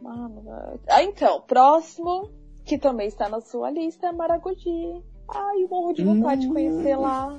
Mano, 0.00 0.42
ah, 0.88 1.02
então, 1.02 1.40
próximo, 1.42 2.30
que 2.64 2.78
também 2.78 3.06
está 3.06 3.28
na 3.28 3.40
sua 3.40 3.70
lista, 3.70 4.08
é 4.08 4.12
Maragogi. 4.12 5.02
Ai, 5.28 5.64
morro 5.70 5.92
de 5.92 6.04
vontade 6.04 6.40
de 6.42 6.48
conhecer 6.48 6.96
lá. 6.96 7.36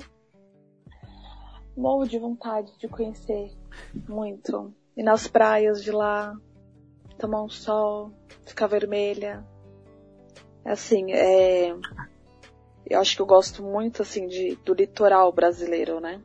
Morro 1.76 2.06
de 2.06 2.18
vontade 2.18 2.72
de 2.78 2.88
conhecer. 2.88 3.52
Muito. 4.08 4.72
E 4.96 5.02
nas 5.02 5.26
praias 5.26 5.82
de 5.82 5.90
lá, 5.90 6.34
tomar 7.18 7.42
um 7.42 7.48
sol, 7.48 8.12
ficar 8.46 8.66
vermelha. 8.66 9.44
Assim, 10.64 11.12
é. 11.12 11.74
Eu 12.88 13.00
acho 13.00 13.16
que 13.16 13.22
eu 13.22 13.26
gosto 13.26 13.62
muito, 13.62 14.02
assim, 14.02 14.26
de, 14.26 14.56
do 14.64 14.74
litoral 14.74 15.32
brasileiro, 15.32 16.00
né? 16.00 16.20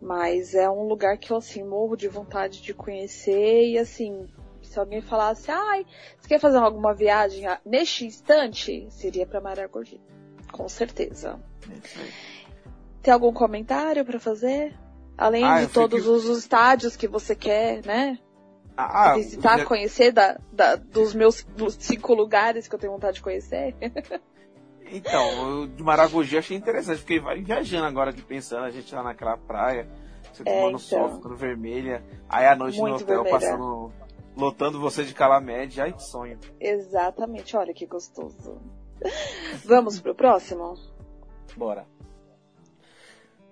Mas 0.00 0.54
é 0.54 0.68
um 0.70 0.82
lugar 0.86 1.16
que 1.18 1.32
eu, 1.32 1.36
assim, 1.36 1.64
morro 1.64 1.96
de 1.96 2.06
vontade 2.08 2.62
de 2.62 2.72
conhecer 2.74 3.68
e, 3.70 3.78
assim, 3.78 4.28
se 4.62 4.78
alguém 4.78 5.00
falasse, 5.00 5.50
ai, 5.50 5.84
você 6.20 6.28
quer 6.28 6.38
fazer 6.38 6.58
alguma 6.58 6.94
viagem 6.94 7.44
neste 7.64 8.04
instante? 8.06 8.86
Seria 8.90 9.26
pra 9.26 9.40
Maragogi. 9.40 10.00
Com 10.52 10.68
certeza. 10.68 11.40
Tem 13.02 13.12
algum 13.12 13.32
comentário 13.32 14.04
pra 14.04 14.20
fazer? 14.20 14.74
Além 15.16 15.44
Ah, 15.44 15.60
de 15.62 15.68
todos 15.68 16.06
os 16.06 16.26
estádios 16.38 16.94
que 16.94 17.08
você 17.08 17.34
quer, 17.34 17.84
né? 17.84 18.18
Ah, 18.76 19.14
Visitar, 19.14 19.58
já- 19.58 19.64
conhecer 19.64 20.12
da, 20.12 20.38
da- 20.52 20.76
dos 20.76 21.12
meus 21.12 21.42
dos 21.42 21.74
cinco 21.80 22.14
lugares 22.14 22.68
que 22.68 22.74
eu 22.74 22.78
tenho 22.78 22.92
vontade 22.92 23.16
de 23.16 23.22
conhecer. 23.22 23.74
Então, 24.90 25.60
eu 25.60 25.66
de 25.66 25.82
Maragogi 25.82 26.38
achei 26.38 26.56
interessante, 26.56 27.00
fiquei 27.00 27.20
vai 27.20 27.40
viajando 27.42 27.86
agora 27.86 28.10
aqui 28.10 28.22
pensando, 28.22 28.64
a 28.64 28.70
gente 28.70 28.94
lá 28.94 29.02
naquela 29.02 29.36
praia, 29.36 29.88
você 30.32 30.42
É, 30.46 30.60
tomando 30.60 30.78
sol, 30.78 31.06
então. 31.06 31.16
ficando 31.16 31.36
vermelha, 31.36 32.02
aí 32.28 32.46
à 32.46 32.56
noite 32.56 32.76
no 32.78 32.88
Muito 32.88 33.02
hotel 33.02 33.22
vermelha. 33.22 33.30
passando, 33.40 33.92
lotando 34.36 34.80
você 34.80 35.04
de 35.04 35.14
calamédia, 35.14 35.84
ai 35.84 35.92
que 35.92 36.02
sonho. 36.02 36.38
Exatamente, 36.60 37.56
olha 37.56 37.74
que 37.74 37.86
gostoso. 37.86 38.60
Vamos 39.64 40.00
pro 40.00 40.14
próximo? 40.14 40.74
Bora. 41.56 41.86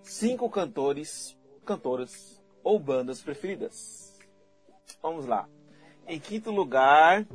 Cinco 0.03 0.49
cantores, 0.49 1.37
cantoras 1.65 2.43
ou 2.63 2.79
bandas 2.79 3.21
preferidas. 3.23 4.17
Vamos 5.03 5.27
lá. 5.27 5.49
Em 6.07 6.19
quinto 6.21 6.51
lugar, 6.53 7.27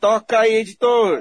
toca 0.00 0.40
aí, 0.40 0.54
editor. 0.54 1.20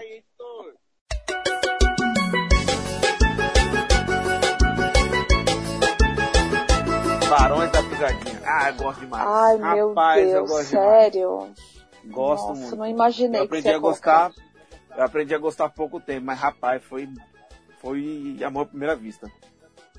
Barões 7.37 7.69
da 7.71 7.83
Pisadinha. 7.83 8.41
Ah, 8.45 8.69
eu 8.69 8.75
gosto 8.75 8.99
demais. 9.01 9.27
Ai, 9.27 9.57
meu 9.57 9.89
Rapaz, 9.89 10.23
eu 10.23 10.31
Deus, 10.33 10.49
gosto 10.49 10.69
demais. 10.69 10.89
sério? 11.03 11.53
Gosto 12.05 12.47
Nossa, 12.47 12.61
muito. 12.61 12.75
não 12.77 12.85
imaginei 12.87 13.41
Eu 13.41 13.47
que 13.47 13.55
aprendi 13.57 13.69
a 13.69 13.77
gostar. 13.77 14.31
Eu 14.95 15.03
aprendi 15.03 15.35
a 15.35 15.37
gostar 15.37 15.65
há 15.65 15.69
pouco 15.69 15.99
tempo, 15.99 16.25
mas 16.25 16.39
rapaz, 16.39 16.81
foi 16.83 17.09
foi 17.81 18.37
amor 18.45 18.61
à 18.61 18.65
primeira 18.65 18.95
vista. 18.95 19.29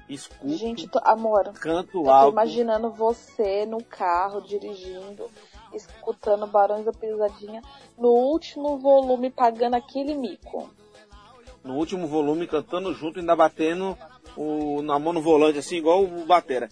Escuto, 0.09 0.57
Gente, 0.57 0.89
tô- 0.89 1.01
amor, 1.05 1.53
canto 1.61 1.99
eu 1.99 2.05
tô 2.05 2.11
alto. 2.11 2.33
imaginando 2.33 2.91
você 2.91 3.67
no 3.67 3.83
carro, 3.85 4.41
dirigindo, 4.41 5.29
escutando 5.75 6.47
Barões 6.47 6.85
da 6.87 6.93
Pisadinha, 6.93 7.61
no 7.99 8.09
último 8.09 8.79
volume, 8.79 9.31
pagando 9.31 9.75
aquele 9.75 10.15
mico. 10.15 10.71
No 11.63 11.75
último 11.75 12.07
volume, 12.07 12.47
cantando 12.47 12.95
junto, 12.95 13.19
ainda 13.19 13.35
batendo 13.37 13.99
o, 14.37 14.83
na 14.83 14.99
mão 14.99 15.13
no 15.13 15.23
volante, 15.23 15.59
assim, 15.59 15.77
igual 15.77 16.05
o 16.05 16.25
Batera. 16.27 16.69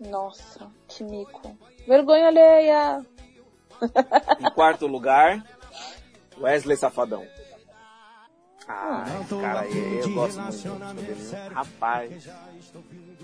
Nossa, 0.00 0.70
que 0.88 1.02
mico. 1.04 1.56
Vergonha 1.86 2.26
alheia. 2.28 3.04
Em 4.40 4.50
quarto 4.50 4.86
lugar, 4.86 5.44
Wesley 6.40 6.76
Safadão. 6.76 7.24
Ah, 8.68 9.04
esse 9.22 9.34
cara 9.40 9.60
aí, 9.60 10.00
eu 10.00 10.12
gosto 10.12 10.40
muito 10.40 10.94
dele. 10.96 11.54
Rapaz, 11.54 12.28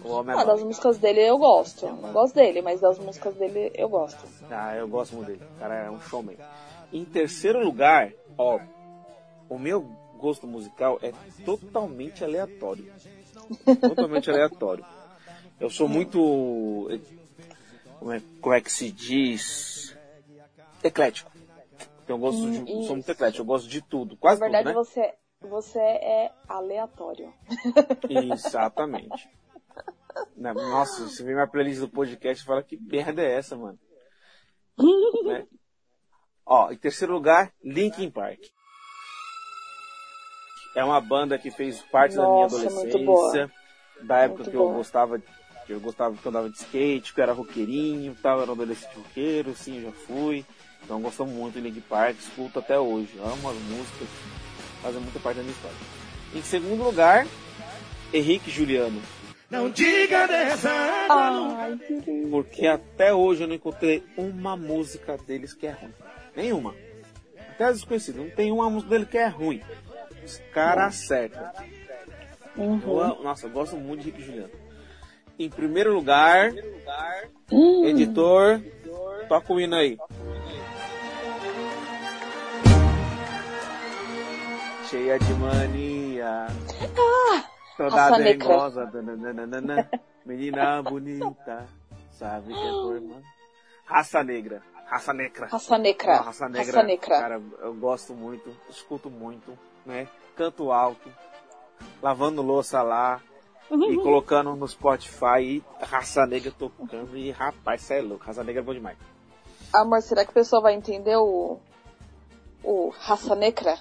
o 0.05 0.09
homem 0.11 0.37
é 0.37 0.39
Ah, 0.39 0.45
bom. 0.45 0.53
das 0.53 0.63
músicas 0.63 0.99
dele 0.99 1.21
eu 1.21 1.37
gosto. 1.37 1.87
Não 1.87 2.13
gosto 2.13 2.35
dele, 2.35 2.63
mas 2.63 2.81
das 2.81 2.97
músicas 2.99 3.35
dele 3.35 3.73
eu 3.75 3.89
gosto. 3.89 4.25
Ah, 4.49 4.77
eu 4.77 4.87
gosto 4.87 5.17
muito 5.17 5.27
dele. 5.29 5.43
O 5.57 5.59
cara 5.59 5.75
é 5.75 5.91
um 5.91 6.01
showman. 6.01 6.37
Em 6.93 7.05
terceiro 7.05 7.59
lugar, 7.63 8.13
ó, 8.39 8.61
o 9.49 9.59
meu 9.59 9.85
gosto 10.23 10.47
musical 10.47 11.01
é 11.03 11.13
totalmente 11.45 12.23
aleatório. 12.23 12.91
totalmente 13.81 14.31
aleatório. 14.31 14.85
Eu 15.59 15.69
sou 15.69 15.89
muito. 15.89 16.89
Como 17.99 18.13
é, 18.13 18.23
como 18.41 18.55
é 18.55 18.61
que 18.61 18.73
se 18.73 18.91
diz? 18.91 19.97
Eclético. 20.83 21.31
Eu 22.07 22.19
gosto 22.19 22.51
de, 22.51 22.59
eu 22.59 22.83
sou 22.83 22.97
muito 22.97 23.11
eclético, 23.11 23.43
eu 23.43 23.47
gosto 23.47 23.69
de 23.69 23.81
tudo, 23.81 24.13
Na 24.15 24.21
quase 24.21 24.41
verdade, 24.41 24.65
tudo, 24.65 24.77
né? 24.77 24.85
você, 24.85 25.15
você 25.41 25.79
é 25.79 26.33
aleatório. 26.49 27.33
Exatamente. 28.11 29.29
Nossa, 30.37 31.09
você 31.09 31.23
vê 31.25 31.33
minha 31.33 31.47
playlist 31.47 31.81
do 31.81 31.89
podcast 31.89 32.43
e 32.43 32.47
fala 32.47 32.63
que 32.63 32.77
merda 32.77 33.23
é 33.23 33.37
essa, 33.37 33.57
mano. 33.57 33.79
Né? 35.25 35.47
Ó, 36.45 36.73
em 36.73 36.77
terceiro 36.77 37.15
lugar, 37.15 37.53
Linkin 37.63 38.11
Park. 38.11 38.41
É 40.75 40.83
uma 40.85 41.01
banda 41.01 41.39
que 41.39 41.51
fez 41.51 41.81
parte 41.93 42.17
da 42.17 42.23
minha 42.23 42.43
Nossa, 42.45 42.67
adolescência, 42.67 43.51
da 44.03 44.19
época 44.19 44.39
Muito 44.39 44.51
que 44.51 44.57
eu 44.57 44.63
boa. 44.63 44.75
gostava, 44.75 45.19
que 45.67 45.73
eu 45.73 45.81
gostava 45.81 46.17
que 46.17 46.27
eu 46.27 46.31
andava 46.31 46.49
de 46.49 46.57
skate, 46.57 47.13
que 47.13 47.21
eu 47.21 47.23
era 47.23 47.33
roqueirinho, 47.33 48.17
tal, 48.23 48.39
eu 48.39 48.43
era 48.43 48.51
um 48.51 48.55
adolescente 48.55 48.97
roqueiro, 48.97 49.55
sim, 49.55 49.77
eu 49.77 49.91
já 49.91 49.93
fui. 49.93 50.45
Então 50.83 51.01
gosto 51.01 51.25
muito 51.27 51.55
de 51.55 51.61
Linkin 51.61 51.81
Park, 51.83 52.19
escuto 52.19 52.59
até 52.59 52.79
hoje. 52.79 53.11
Amo 53.19 53.51
as 53.51 53.57
músicas, 53.57 54.09
fazem 54.83 55.01
muita 55.01 55.21
parte 55.21 55.37
da 55.37 55.43
minha 55.43 55.55
história. 55.55 55.77
Em 56.35 56.43
segundo 56.43 56.83
lugar, 56.83 57.27
Henrique 58.13 58.49
e 58.49 58.53
Juliano. 58.53 59.01
Não 59.51 59.69
diga 59.69 60.27
dessa. 60.27 60.71
Ai. 61.11 61.79
Porque 62.31 62.67
até 62.67 63.13
hoje 63.13 63.43
eu 63.43 63.49
não 63.49 63.55
encontrei 63.55 64.03
uma 64.17 64.57
música 64.57 65.19
deles 65.19 65.53
que 65.53 65.67
é 65.67 65.73
ruim. 65.73 65.93
Nenhuma. 66.35 66.75
Até 67.51 67.65
as 67.65 67.77
desconhecidas. 67.77 68.23
Não 68.23 68.31
tem 68.31 68.51
uma 68.51 68.71
música 68.71 68.91
dele 68.91 69.05
que 69.05 69.19
é 69.19 69.27
ruim. 69.27 69.61
Os 70.25 70.39
caras 70.53 70.95
acertam. 70.95 71.51
Uhum. 72.57 72.81
Eu 72.85 73.23
nossa, 73.23 73.47
eu 73.47 73.51
gosto 73.51 73.77
muito 73.77 74.03
de 74.03 74.11
Rick 74.11 74.23
Juliano. 74.23 74.51
Em 75.39 75.49
primeiro 75.51 75.93
lugar, 75.95 76.53
Hum. 77.51 77.85
editor, 77.87 78.61
toca 79.29 79.53
o 79.53 79.61
hino 79.61 79.75
aí. 79.77 79.97
Cheia 84.89 85.19
de 85.19 85.35
mania. 85.35 86.47
Toda 87.77 87.97
Raça 87.97 88.19
Negra. 88.19 88.49
dengosa. 88.49 88.87
dananana, 88.87 89.89
Menina 90.27 90.83
bonita. 90.83 91.67
Sabe 92.11 92.53
que 92.53 92.61
é 92.61 92.71
tua 92.71 92.95
irmã. 92.97 93.23
Raça 93.87 94.23
negra. 94.23 94.63
Raça 94.87 95.13
negra. 95.15 95.47
Raça 95.47 95.79
Negra. 95.79 96.13
Ah, 96.17 96.21
Raça 96.23 96.49
negra. 96.49 96.67
Raça 96.67 96.83
Negra. 96.83 97.19
Cara, 97.19 97.43
eu 97.63 97.75
gosto 97.75 98.13
muito, 98.13 98.55
escuto 98.69 99.09
muito, 99.11 99.59
né? 99.85 100.09
Canto 100.37 100.73
alto, 100.73 101.11
lavando 102.03 102.43
louça 102.43 102.83
lá 102.83 103.21
e 103.71 103.97
colocando 103.97 104.55
no 104.55 104.67
Spotify 104.69 105.41
e 105.41 105.63
Raça 105.81 106.27
Negra 106.27 106.53
tocando 106.53 107.17
e 107.17 107.31
rapaz, 107.31 107.83
cê 107.83 107.99
é 107.99 108.03
louco, 108.03 108.25
Raça 108.25 108.45
Negra 108.45 108.61
é 108.61 108.65
bom 108.65 108.75
demais. 108.75 108.99
Amor, 109.73 110.03
será 110.03 110.25
que 110.25 110.31
o 110.31 110.35
pessoal 110.35 110.61
vai 110.61 110.75
entender 110.75 111.17
o. 111.17 111.59
O 112.63 112.91
Raça 112.91 113.35
Negra? 113.35 113.77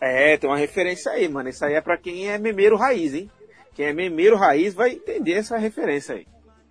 É, 0.00 0.36
tem 0.36 0.48
uma 0.48 0.56
referência 0.56 1.10
aí, 1.10 1.28
mano. 1.28 1.48
Isso 1.48 1.64
aí 1.64 1.74
é 1.74 1.80
pra 1.80 1.98
quem 1.98 2.30
é 2.30 2.38
memeiro 2.38 2.76
raiz, 2.76 3.14
hein? 3.14 3.30
Quem 3.74 3.86
é 3.86 3.92
memeiro 3.92 4.36
raiz 4.36 4.74
vai 4.74 4.92
entender 4.92 5.34
essa 5.34 5.58
referência 5.58 6.14
aí. 6.14 6.26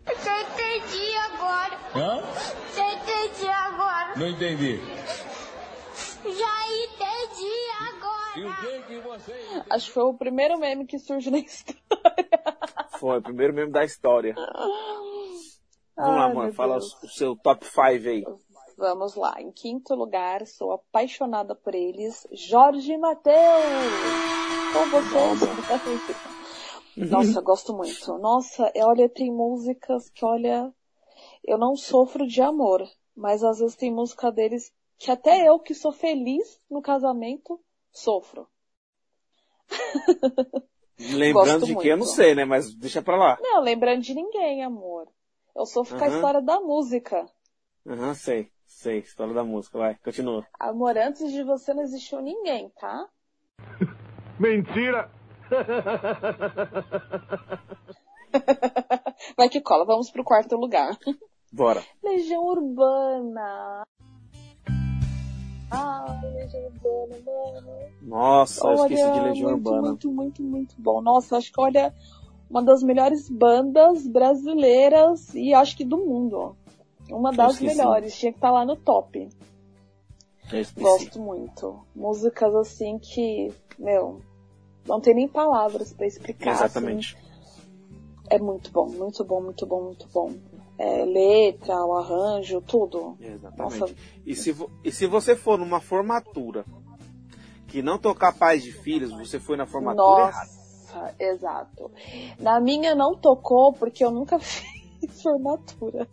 Você 0.05 0.29
entendi 0.29 1.15
agora. 1.17 1.77
Hã? 1.93 2.23
Você 2.71 2.81
entendi 2.81 3.47
agora. 3.49 4.13
Não 4.15 4.27
entendi. 4.27 4.79
Já 6.23 6.67
entendi 6.83 7.53
agora. 7.91 8.26
E 8.37 8.45
o 8.45 8.55
que 8.55 8.81
que 8.87 8.99
você... 9.01 9.33
Acho 9.69 9.87
que 9.87 9.91
foi 9.93 10.03
o 10.03 10.13
primeiro 10.13 10.57
meme 10.59 10.85
que 10.85 10.99
surge 10.99 11.31
na 11.31 11.39
história. 11.39 11.81
Foi 12.99 13.17
o 13.17 13.21
primeiro 13.21 13.53
mesmo 13.53 13.71
da 13.71 13.83
história. 13.83 14.35
Vamos 14.35 16.15
lá, 16.15 16.25
Ai, 16.25 16.31
amor. 16.31 16.43
meu 16.45 16.53
Fala 16.53 16.73
Deus. 16.79 17.03
o 17.03 17.07
seu 17.07 17.35
top 17.35 17.65
5 17.65 17.79
aí. 17.81 18.23
Vamos 18.77 19.15
lá. 19.15 19.41
Em 19.41 19.51
quinto 19.51 19.95
lugar, 19.95 20.45
sou 20.45 20.71
apaixonada 20.71 21.55
por 21.55 21.73
eles, 21.73 22.27
Jorge 22.31 22.93
e 22.93 22.97
Matheus. 22.97 23.35
Com 24.73 24.89
vocês. 24.91 26.17
Nossa, 27.09 27.41
gosto 27.41 27.73
muito. 27.73 28.17
Nossa, 28.19 28.71
olha, 28.75 29.09
tem 29.09 29.31
músicas 29.31 30.09
que, 30.09 30.23
olha, 30.23 30.71
eu 31.43 31.57
não 31.57 31.75
sofro 31.75 32.27
de 32.27 32.41
amor, 32.41 32.87
mas 33.15 33.43
às 33.43 33.59
vezes 33.59 33.75
tem 33.75 33.91
música 33.91 34.31
deles 34.31 34.71
que 34.99 35.09
até 35.11 35.47
eu 35.47 35.59
que 35.59 35.73
sou 35.73 35.91
feliz 35.91 36.59
no 36.69 36.81
casamento, 36.81 37.59
sofro. 37.97 38.47
Lembrando 40.99 41.65
de 41.65 41.75
que 41.75 41.89
eu 41.89 41.97
não 41.97 42.05
sei, 42.05 42.33
né? 42.33 42.45
Mas 42.45 42.73
deixa 42.73 43.01
pra 43.01 43.15
lá. 43.15 43.37
Não, 43.39 43.61
lembrando 43.61 44.01
de 44.01 44.15
ninguém, 44.15 44.63
amor. 44.63 45.07
Eu 45.55 45.65
sofro 45.65 45.97
com 45.97 46.05
a 46.05 46.07
história 46.07 46.41
da 46.41 46.59
música. 46.59 47.25
Aham, 47.85 48.13
sei. 48.13 48.51
Sei. 48.65 48.99
História 48.99 49.33
da 49.33 49.43
música. 49.43 49.77
Vai, 49.77 49.95
continua. 50.03 50.45
Amor, 50.59 50.97
antes 50.97 51.31
de 51.31 51.43
você 51.43 51.73
não 51.73 51.83
existiu 51.83 52.21
ninguém, 52.21 52.69
tá? 52.79 53.07
Mentira! 54.39 55.11
Vai 59.37 59.49
que 59.49 59.61
cola, 59.61 59.85
vamos 59.85 60.11
pro 60.11 60.23
quarto 60.23 60.57
lugar. 60.57 60.97
Bora. 61.51 61.81
Legião 62.03 62.43
Urbana. 62.43 63.83
Ah, 65.69 66.21
Legião 66.23 66.63
Urbana, 66.65 67.23
mano. 67.25 67.77
Nossa, 68.01 68.67
eu 68.67 68.73
esqueci 68.75 69.11
de 69.11 69.19
Olha, 69.19 69.29
Legião 69.29 69.51
muito, 69.51 69.67
Urbana. 69.67 69.87
muito, 69.89 70.11
muito, 70.11 70.43
muito 70.43 70.75
bom. 70.77 71.01
Nossa, 71.01 71.37
acho 71.37 71.51
que 71.51 71.59
olha, 71.59 71.93
uma 72.49 72.63
das 72.63 72.81
melhores 72.81 73.29
bandas 73.29 74.07
brasileiras 74.07 75.33
e 75.33 75.53
acho 75.53 75.75
que 75.75 75.83
do 75.83 75.97
mundo. 75.97 76.55
Uma 77.09 77.31
das 77.31 77.59
melhores, 77.61 78.17
tinha 78.17 78.31
que 78.31 78.37
estar 78.37 78.51
lá 78.51 78.65
no 78.65 78.75
top. 78.75 79.29
Gosto 80.77 81.19
muito. 81.19 81.79
Músicas 81.95 82.55
assim 82.55 82.97
que, 82.97 83.53
meu, 83.77 84.21
não 84.85 85.01
tem 85.01 85.13
nem 85.13 85.27
palavras 85.27 85.91
pra 85.93 86.07
explicar. 86.07 86.51
Exatamente. 86.51 87.17
assim. 87.17 87.27
É 88.29 88.39
muito 88.39 88.71
bom, 88.71 88.87
muito 88.87 89.23
bom, 89.23 89.41
muito 89.41 89.65
bom, 89.65 89.83
muito 89.83 90.07
bom. 90.13 90.33
É, 90.77 91.03
letra, 91.05 91.75
o 91.85 91.93
arranjo, 91.93 92.61
tudo. 92.61 93.17
Exatamente. 93.19 93.79
Nossa, 93.79 93.95
E, 94.25 94.35
se 94.35 94.55
e 94.83 94.91
se 94.91 95.05
você 95.07 95.35
for 95.35 95.57
numa 95.57 95.79
formatura 95.81 96.63
que 97.67 97.81
não 97.81 97.97
tocar 97.97 98.31
pais 98.33 98.63
de 98.63 98.71
filhos, 98.71 99.11
você 99.11 99.39
foi 99.39 99.57
na 99.57 99.65
formatura 99.65 100.21
errada. 100.27 100.47
Nossa, 100.93 101.15
exato. 101.19 101.91
Na 102.39 102.59
minha 102.59 102.93
não 102.95 103.15
tocou 103.15 103.73
porque 103.73 104.03
eu 104.03 104.11
nunca 104.11 104.37
fiz 104.39 105.21
formatura. 105.21 106.07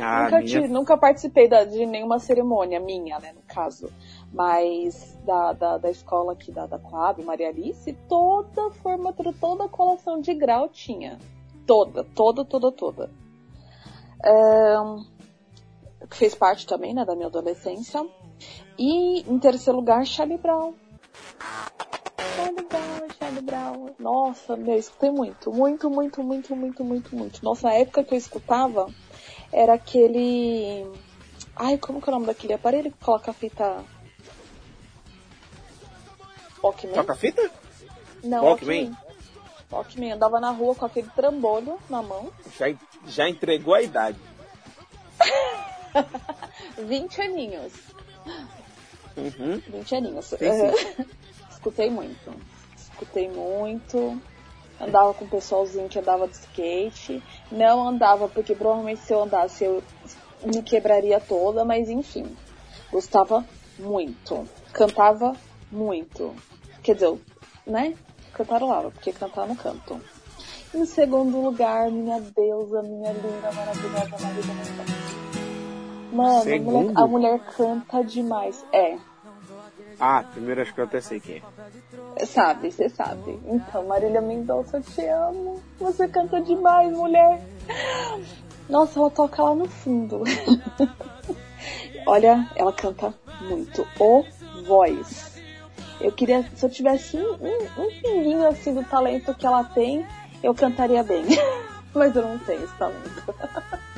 Ah, 0.00 0.24
nunca, 0.24 0.40
minha- 0.40 0.68
nunca 0.68 0.96
participei 0.98 1.48
da- 1.48 1.64
de 1.64 1.86
nenhuma 1.86 2.18
cerimônia 2.18 2.78
minha, 2.80 3.18
né, 3.20 3.32
no 3.32 3.42
caso. 3.42 3.88
Mas 4.32 5.16
da, 5.24 5.52
da, 5.52 5.78
da 5.78 5.90
escola 5.90 6.32
aqui 6.32 6.50
da, 6.52 6.66
da 6.66 6.78
Coab, 6.78 7.22
Maria 7.24 7.48
Alice, 7.48 7.92
toda 8.08 8.70
formatura, 8.72 9.32
toda 9.40 9.68
colação 9.68 10.20
de 10.20 10.34
grau 10.34 10.68
tinha. 10.68 11.18
Toda, 11.66 12.02
toda, 12.04 12.44
toda, 12.44 12.72
toda. 12.72 13.10
Que 16.10 16.16
fez 16.16 16.34
parte 16.34 16.66
também, 16.66 16.94
né, 16.94 17.04
da 17.04 17.14
minha 17.14 17.28
adolescência. 17.28 18.04
E 18.78 19.20
em 19.20 19.38
terceiro 19.38 19.78
lugar, 19.78 20.06
Charlie 20.06 20.38
Brown. 20.38 20.74
Charlie 22.36 22.66
Brown, 22.66 23.08
Charlie 23.18 23.42
Brown. 23.42 23.90
Nossa, 23.98 24.56
meu, 24.56 24.74
eu 24.74 24.78
escutei 24.78 25.10
muito. 25.10 25.52
Muito, 25.52 25.90
muito, 25.90 26.22
muito, 26.22 26.54
muito, 26.54 26.84
muito, 26.84 27.16
muito. 27.16 27.44
Nossa, 27.44 27.68
na 27.68 27.74
época 27.74 28.04
que 28.04 28.14
eu 28.14 28.18
escutava, 28.18 28.88
era 29.52 29.74
aquele. 29.74 30.86
Ai, 31.56 31.76
como 31.78 32.00
que 32.00 32.08
é 32.08 32.12
o 32.12 32.14
nome 32.14 32.26
daquele 32.26 32.52
aparelho 32.52 32.92
que 32.92 33.04
coloca 33.04 33.30
a 33.30 33.34
fita. 33.34 33.84
Walkman? 36.62 36.94
Toca 36.94 37.14
fita? 37.16 37.50
Não, 38.22 38.44
Walkman? 38.44 38.84
Walkman. 38.84 39.07
Walkman. 39.70 40.12
Andava 40.12 40.40
na 40.40 40.50
rua 40.50 40.74
com 40.74 40.84
aquele 40.84 41.08
trambolho 41.10 41.78
na 41.88 42.02
mão. 42.02 42.32
Já, 42.58 42.66
já 43.06 43.28
entregou 43.28 43.74
a 43.74 43.82
idade. 43.82 44.18
20 46.78 47.20
aninhos. 47.20 47.72
Uhum. 49.16 49.60
20 49.68 49.94
aninhos. 49.96 50.26
Sim, 50.26 50.46
Aham. 50.46 51.06
Escutei 51.50 51.90
muito. 51.90 52.34
Escutei 52.76 53.28
muito. 53.28 54.20
Andava 54.80 55.12
com 55.12 55.24
o 55.24 55.28
pessoalzinho 55.28 55.88
que 55.88 55.98
andava 55.98 56.28
de 56.28 56.34
skate. 56.34 57.22
Não 57.50 57.88
andava, 57.88 58.28
porque 58.28 58.54
provavelmente 58.54 59.00
se 59.00 59.12
eu 59.12 59.22
andasse 59.22 59.64
eu 59.64 59.82
me 60.44 60.62
quebraria 60.62 61.18
toda, 61.20 61.64
mas 61.64 61.88
enfim. 61.88 62.36
Gostava 62.90 63.44
muito. 63.78 64.48
Cantava 64.72 65.36
muito. 65.70 66.34
Quer 66.82 66.94
dizer, 66.94 67.06
eu, 67.06 67.20
né? 67.66 67.94
Cantarolava, 68.38 68.92
porque 68.92 69.12
cantar 69.12 69.48
não 69.48 69.56
canto. 69.56 70.00
Em 70.72 70.86
segundo 70.86 71.40
lugar, 71.40 71.90
minha 71.90 72.20
deusa, 72.20 72.82
minha 72.82 73.12
linda, 73.12 73.50
maravilhosa 73.52 74.16
Mendonça. 74.20 75.08
Mano, 76.12 76.38
a 76.38 76.58
mulher, 76.58 76.92
a 76.94 77.06
mulher 77.06 77.40
canta 77.56 78.04
demais. 78.04 78.64
É, 78.72 78.96
Ah, 79.98 80.24
primeiro 80.32 80.62
acho 80.62 80.72
que 80.72 80.80
eu 80.80 80.84
até 80.84 81.00
sei 81.00 81.18
quem 81.18 81.42
é. 82.16 82.24
Sabe, 82.26 82.70
você 82.70 82.88
sabe. 82.88 83.40
Então, 83.44 83.84
Marília 83.86 84.20
Mendonça, 84.20 84.76
eu 84.76 84.82
te 84.82 85.04
amo. 85.06 85.60
Você 85.80 86.06
canta 86.06 86.40
demais, 86.40 86.92
mulher. 86.92 87.40
Nossa, 88.68 89.00
ela 89.00 89.10
toca 89.10 89.42
lá 89.42 89.54
no 89.54 89.68
fundo. 89.68 90.22
Olha, 92.06 92.48
ela 92.54 92.72
canta 92.72 93.12
muito. 93.40 93.84
O 93.98 94.24
Voice. 94.64 95.37
Eu 96.00 96.12
queria, 96.12 96.42
se 96.54 96.64
eu 96.64 96.70
tivesse 96.70 97.16
um, 97.16 97.32
um, 97.34 97.82
um 97.82 97.90
pinguinho 98.02 98.46
assim 98.46 98.72
do 98.74 98.84
talento 98.84 99.34
que 99.34 99.46
ela 99.46 99.64
tem, 99.64 100.06
eu 100.42 100.54
cantaria 100.54 101.02
bem. 101.02 101.24
Mas 101.94 102.14
eu 102.14 102.22
não 102.22 102.38
tenho 102.38 102.62
esse 102.64 102.74
talento. 102.74 103.34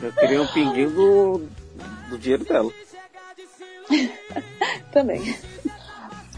Eu 0.03 0.13
queria 0.13 0.41
um 0.43 0.47
pinguinho 0.47 0.91
do, 0.91 1.49
do 2.09 2.19
dinheiro 2.19 2.45
dela. 2.45 2.73
Também. 4.93 5.21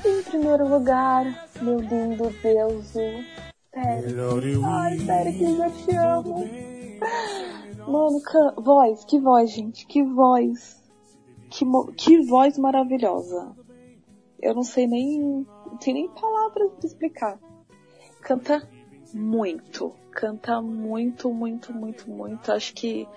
Em 0.05 0.23
primeiro 0.25 0.67
lugar, 0.69 1.25
meu 1.61 1.79
lindo 1.79 2.31
Deus, 2.43 2.93
Péricles. 3.71 4.15
Ai, 4.65 4.97
Péricles, 5.07 5.59
eu 5.59 5.71
te 5.85 5.97
amo. 5.97 6.51
Mano, 7.87 8.21
can... 8.23 8.55
voz, 8.59 9.05
que 9.05 9.21
voz, 9.21 9.51
gente, 9.53 9.87
que 9.87 10.03
voz. 10.03 10.81
Que, 11.51 11.65
mo- 11.65 11.93
que 11.93 12.21
voz 12.27 12.59
maravilhosa. 12.59 13.55
Eu 14.43 14.55
não 14.55 14.65
sei 14.65 14.89
nem, 14.89 15.21
não 15.21 15.77
tenho 15.79 15.97
nem 15.97 16.09
palavras 16.09 16.73
pra 16.73 16.87
explicar. 16.87 17.39
Canta 18.21 18.69
muito, 19.15 19.95
canta 20.11 20.61
muito, 20.61 21.33
muito, 21.33 21.73
muito, 21.73 22.11
muito. 22.11 22.53
Acho 22.53 22.75
que 22.75 23.09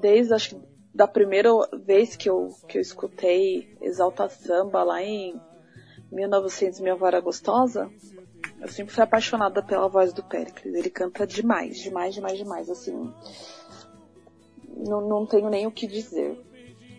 desde 0.00 0.32
acho 0.32 0.60
da 0.94 1.08
primeira 1.08 1.50
vez 1.84 2.16
que 2.16 2.30
eu, 2.30 2.50
que 2.68 2.78
eu 2.78 2.82
escutei 2.82 3.76
Exalta 3.80 4.28
Samba 4.28 4.84
lá 4.84 5.02
em 5.02 5.40
1900 6.12 6.80
Minha 6.80 6.94
Vara 6.94 7.20
Gostosa, 7.20 7.90
eu 8.60 8.68
sempre 8.68 8.94
fui 8.94 9.02
apaixonada 9.02 9.62
pela 9.62 9.88
voz 9.88 10.12
do 10.12 10.22
Pericles. 10.22 10.74
Ele 10.74 10.88
canta 10.88 11.26
demais, 11.26 11.78
demais, 11.78 12.14
demais, 12.14 12.38
demais, 12.38 12.70
assim. 12.70 13.12
Não, 14.86 15.00
não 15.00 15.26
tenho 15.26 15.50
nem 15.50 15.66
o 15.66 15.72
que 15.72 15.86
dizer. 15.86 16.40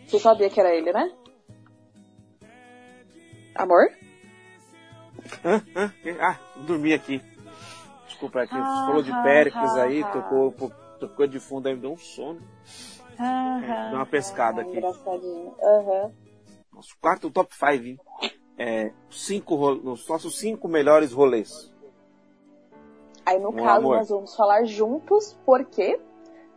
Você 0.06 0.19
sabia 0.19 0.49
que 0.49 0.60
era 0.60 0.75
ele, 0.75 0.91
né? 0.91 1.12
Amor? 3.56 3.89
Hã? 5.44 5.62
Hã? 5.76 5.91
Ah, 6.22 6.38
dormi 6.68 6.94
aqui. 6.94 7.22
Desculpa, 8.08 8.46
que 8.46 8.56
Ah, 8.56 8.86
falou 8.88 9.02
de 9.02 9.12
ah, 9.12 9.24
Péricles 9.24 9.72
ah, 9.72 9.84
aí, 9.84 10.04
ah. 10.04 10.08
tocou, 10.08 10.72
tocou 11.00 11.28
de 11.28 11.39
fundo 11.39 11.68
aí, 11.68 11.76
me 11.76 11.82
deu 11.82 11.91
um 11.94 11.98
sono. 11.98 12.39
Aham. 13.20 13.89
Deu 13.89 14.00
uma 14.00 14.06
pescada 14.06 14.62
Ah, 14.62 14.63
aqui. 14.63 14.78
Engraçadinho. 14.78 15.56
Aham. 15.62 16.12
Nosso 16.74 16.98
quarto 17.00 17.30
top 17.32 17.56
5, 17.56 17.72
hein? 17.72 18.00
É, 18.58 18.91
cinco, 19.10 19.56
os 19.56 20.08
nossos 20.08 20.38
cinco 20.38 20.68
melhores 20.68 21.12
rolês. 21.12 21.74
Aí 23.26 23.39
no 23.39 23.52
Meu 23.52 23.63
caso 23.63 23.80
amor. 23.80 23.98
nós 23.98 24.10
vamos 24.10 24.36
falar 24.36 24.63
juntos, 24.65 25.38
porque 25.46 26.00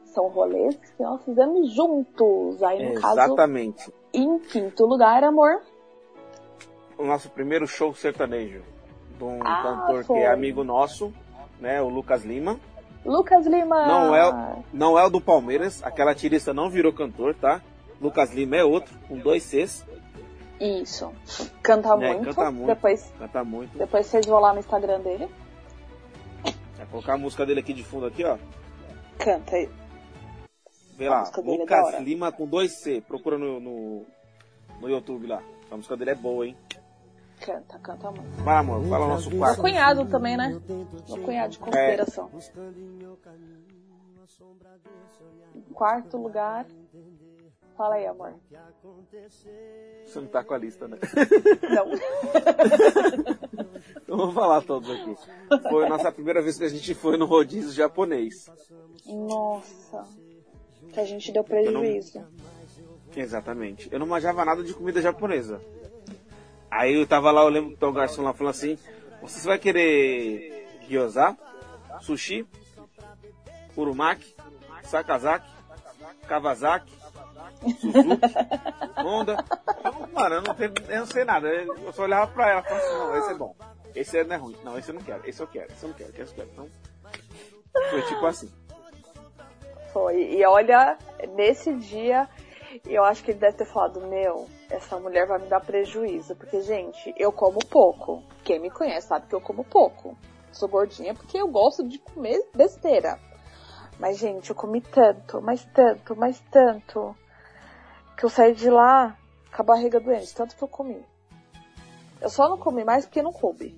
são 0.04 0.28
rolês 0.28 0.76
que 0.76 1.02
nós 1.02 1.24
fizemos 1.24 1.72
juntos. 1.72 2.62
Aí 2.62 2.88
no 2.94 3.00
caso, 3.00 3.14
Exatamente. 3.20 3.92
em 4.12 4.38
quinto 4.40 4.84
lugar, 4.86 5.24
amor. 5.24 5.60
O 6.98 7.04
nosso 7.04 7.30
primeiro 7.30 7.66
show 7.66 7.94
sertanejo. 7.94 8.62
De 9.16 9.24
um 9.24 9.40
Ah, 9.42 9.62
cantor 9.62 10.04
foi. 10.04 10.16
que 10.16 10.22
é 10.22 10.30
amigo 10.30 10.62
nosso, 10.64 11.12
né? 11.60 11.80
O 11.80 11.88
Lucas 11.88 12.24
Lima. 12.24 12.58
Lucas 13.04 13.46
Lima. 13.46 13.86
Não 13.86 14.14
é, 14.14 14.62
não 14.72 14.98
é 14.98 15.04
o 15.06 15.10
do 15.10 15.20
Palmeiras. 15.20 15.82
Aquela 15.84 16.14
tirista 16.14 16.52
não 16.52 16.68
virou 16.68 16.92
cantor, 16.92 17.34
tá? 17.34 17.62
Lucas 18.00 18.32
Lima 18.32 18.56
é 18.56 18.64
outro, 18.64 18.92
com 19.08 19.16
dois 19.18 19.42
Cs. 19.44 19.84
Isso. 20.60 21.12
Canta 21.62 21.90
É, 21.90 21.96
muito. 21.96 22.24
canta 22.34 22.50
muito. 22.50 22.66
Depois, 22.66 23.12
Canta 23.18 23.44
muito. 23.44 23.78
depois 23.78 24.06
vocês 24.06 24.26
vão 24.26 24.40
lá 24.40 24.52
no 24.52 24.58
Instagram 24.58 25.00
dele. 25.00 25.28
Vai 26.76 26.86
colocar 26.90 27.14
a 27.14 27.18
música 27.18 27.46
dele 27.46 27.60
aqui 27.60 27.72
de 27.72 27.84
fundo 27.84 28.06
aqui, 28.06 28.24
ó. 28.24 28.36
Canta 29.18 29.54
aí. 29.56 29.68
Vê 30.96 31.08
lá, 31.08 31.22
é 31.36 31.40
Lucas 31.40 31.84
hora. 31.86 31.98
Lima 32.00 32.32
com 32.32 32.44
dois 32.46 32.80
C. 32.80 33.00
Procura 33.06 33.38
no, 33.38 33.60
no, 33.60 34.06
no 34.80 34.88
YouTube 34.88 35.28
lá. 35.28 35.40
A 35.70 35.76
música 35.76 35.96
dele 35.96 36.10
é 36.10 36.14
boa, 36.16 36.44
hein? 36.46 36.56
Canta, 37.48 37.78
canta 37.78 38.10
muito. 38.10 38.42
Vai, 38.42 38.58
amor, 38.58 38.86
fala 38.86 39.06
o 39.06 39.08
nosso 39.08 39.30
Meu 39.30 39.38
quarto. 39.38 39.62
cunhado 39.62 40.04
também, 40.04 40.36
né? 40.36 40.60
Meu 41.08 41.24
cunhado 41.24 41.52
de 41.52 41.58
consideração. 41.58 42.30
Quarto 45.72 46.18
lugar. 46.18 46.66
Fala 47.74 47.94
aí, 47.94 48.06
amor. 48.06 48.34
Você 50.04 50.20
não 50.20 50.28
tá 50.28 50.44
com 50.44 50.52
a 50.52 50.58
lista, 50.58 50.86
né? 50.88 50.98
Não. 51.70 51.88
Eu 54.06 54.16
vou 54.18 54.32
falar 54.32 54.60
todos 54.60 54.90
aqui. 54.90 55.16
Foi 55.70 55.86
a 55.86 55.88
nossa 55.88 56.12
primeira 56.12 56.42
vez 56.42 56.58
que 56.58 56.64
a 56.64 56.68
gente 56.68 56.94
foi 56.94 57.16
no 57.16 57.24
rodízio 57.24 57.72
japonês. 57.72 58.44
Nossa. 59.06 60.04
Que 60.92 61.00
a 61.00 61.04
gente 61.04 61.32
deu 61.32 61.44
prejuízo. 61.44 62.22
Exatamente. 63.16 63.88
Eu 63.90 63.98
não 63.98 64.06
manjava 64.06 64.44
nada 64.44 64.62
de 64.62 64.74
comida 64.74 65.00
japonesa. 65.00 65.58
Aí 66.70 66.94
eu 66.94 67.06
tava 67.06 67.30
lá, 67.30 67.42
eu 67.42 67.48
lembro 67.48 67.76
que 67.76 67.84
o 67.84 67.92
garçom 67.92 68.22
lá 68.22 68.32
falou 68.32 68.50
assim: 68.50 68.78
Você 69.22 69.46
vai 69.46 69.58
querer 69.58 70.80
gyoza, 70.88 71.36
sushi, 72.00 72.46
urumaki, 73.76 74.34
sakazaki, 74.82 75.48
kawasaki, 76.26 76.92
suzuki, 77.80 78.34
honda? 79.02 79.44
Eu, 79.84 80.08
mano, 80.08 80.34
eu 80.36 80.42
não, 80.42 80.54
tenho, 80.54 80.72
eu 80.88 81.00
não 81.00 81.06
sei 81.06 81.24
nada. 81.24 81.48
Eu 81.48 81.92
só 81.92 82.02
olhava 82.02 82.26
pra 82.28 82.50
ela 82.50 82.60
e 82.60 82.64
falava 82.64 82.84
assim: 82.84 82.98
Não, 82.98 83.18
esse 83.18 83.30
é 83.30 83.34
bom. 83.34 83.56
Esse 83.94 84.24
não 84.24 84.34
é 84.34 84.38
ruim. 84.38 84.56
Não, 84.62 84.78
esse 84.78 84.90
eu 84.90 84.94
não 84.94 85.02
quero. 85.02 85.28
Esse 85.28 85.40
eu 85.40 85.46
quero. 85.46 85.72
Esse 85.72 85.82
eu 85.82 85.88
não 85.88 85.96
quero. 85.96 86.10
Esse 86.10 86.20
eu 86.20 86.34
quero. 86.34 86.48
Então, 86.52 86.70
foi 87.90 88.02
tipo 88.02 88.26
assim. 88.26 88.52
Foi. 89.92 90.34
E 90.34 90.44
olha, 90.44 90.98
nesse 91.34 91.74
dia, 91.74 92.28
eu 92.84 93.04
acho 93.04 93.22
que 93.22 93.30
ele 93.30 93.38
deve 93.38 93.56
ter 93.56 93.64
falado, 93.64 94.00
meu, 94.06 94.46
essa 94.70 94.98
mulher 94.98 95.26
vai 95.26 95.38
me 95.38 95.46
dar 95.46 95.60
prejuízo. 95.60 96.36
Porque, 96.36 96.60
gente, 96.62 97.14
eu 97.16 97.32
como 97.32 97.58
pouco. 97.58 98.22
Quem 98.44 98.58
me 98.58 98.70
conhece 98.70 99.08
sabe 99.08 99.26
que 99.26 99.34
eu 99.34 99.40
como 99.40 99.64
pouco. 99.64 100.16
Sou 100.52 100.68
gordinha 100.68 101.14
porque 101.14 101.38
eu 101.38 101.48
gosto 101.48 101.86
de 101.86 101.98
comer 101.98 102.42
besteira. 102.54 103.18
Mas, 103.98 104.18
gente, 104.18 104.50
eu 104.50 104.56
comi 104.56 104.80
tanto, 104.80 105.40
mas 105.42 105.64
tanto, 105.64 106.14
mas 106.16 106.40
tanto, 106.50 107.16
que 108.16 108.24
eu 108.24 108.30
saí 108.30 108.54
de 108.54 108.70
lá 108.70 109.16
com 109.54 109.62
a 109.62 109.64
barriga 109.64 109.98
doente, 109.98 110.34
tanto 110.34 110.56
que 110.56 110.62
eu 110.62 110.68
comi. 110.68 111.04
Eu 112.20 112.30
só 112.30 112.48
não 112.48 112.58
comi 112.58 112.84
mais 112.84 113.04
porque 113.04 113.22
não 113.22 113.32
coube. 113.32 113.76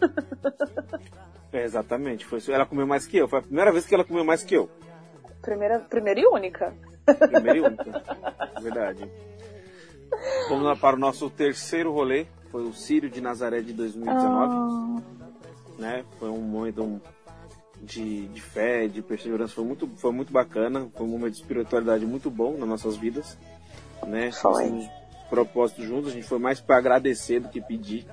É, 1.54 1.62
exatamente. 1.62 2.26
Foi, 2.26 2.38
isso. 2.38 2.50
ela 2.50 2.66
comeu 2.66 2.84
mais 2.84 3.06
que 3.06 3.16
eu. 3.16 3.28
Foi 3.28 3.38
a 3.38 3.42
primeira 3.42 3.70
vez 3.70 3.86
que 3.86 3.94
ela 3.94 4.04
comeu 4.04 4.24
mais 4.24 4.42
que 4.42 4.56
eu. 4.56 4.68
Primeira, 5.44 5.78
primeira 5.80 6.20
e 6.20 6.26
única. 6.26 6.74
Primeira 7.04 7.58
e 7.58 7.60
única. 7.60 8.02
Verdade. 8.62 9.10
Vamos 10.48 10.64
lá 10.64 10.76
para 10.76 10.96
o 10.96 10.98
nosso 10.98 11.28
terceiro 11.28 11.92
rolê. 11.92 12.26
Foi 12.50 12.62
o 12.62 12.72
Sírio 12.72 13.10
de 13.10 13.20
Nazaré 13.20 13.60
de 13.60 13.72
2019. 13.72 14.22
Ah, 14.22 15.02
Né? 15.78 16.04
Foi 16.18 16.30
um 16.30 16.40
momento 16.40 17.00
de, 17.82 18.28
de 18.28 18.40
fé, 18.40 18.86
de 18.86 19.02
perseverança. 19.02 19.54
Foi 19.54 19.64
muito, 19.64 19.88
foi 19.96 20.12
muito 20.12 20.32
bacana. 20.32 20.88
Foi 20.94 21.06
um 21.06 21.10
momento 21.10 21.32
de 21.32 21.40
espiritualidade 21.40 22.06
muito 22.06 22.30
bom 22.30 22.56
nas 22.56 22.68
nossas 22.68 22.96
vidas. 22.96 23.36
Né? 24.06 24.30
Foi. 24.32 24.52
Nós 24.52 24.62
temos 24.62 24.88
propósitos 25.28 25.84
juntos. 25.84 26.10
A 26.10 26.14
gente 26.14 26.26
foi 26.26 26.38
mais 26.38 26.60
para 26.60 26.78
agradecer 26.78 27.40
do 27.40 27.48
que 27.48 27.60
pedir. 27.60 28.06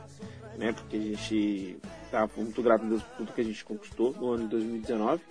Né? 0.57 0.73
Porque 0.73 0.97
a 0.97 0.99
gente 0.99 1.79
tá 2.09 2.27
muito 2.35 2.61
grato 2.61 2.83
a 2.83 2.89
Deus 2.89 3.03
por 3.03 3.17
tudo 3.17 3.33
que 3.33 3.41
a 3.41 3.45
gente 3.45 3.63
conquistou 3.63 4.11
no 4.13 4.31
ano 4.31 4.43
de 4.43 4.49
2019. 4.49 5.21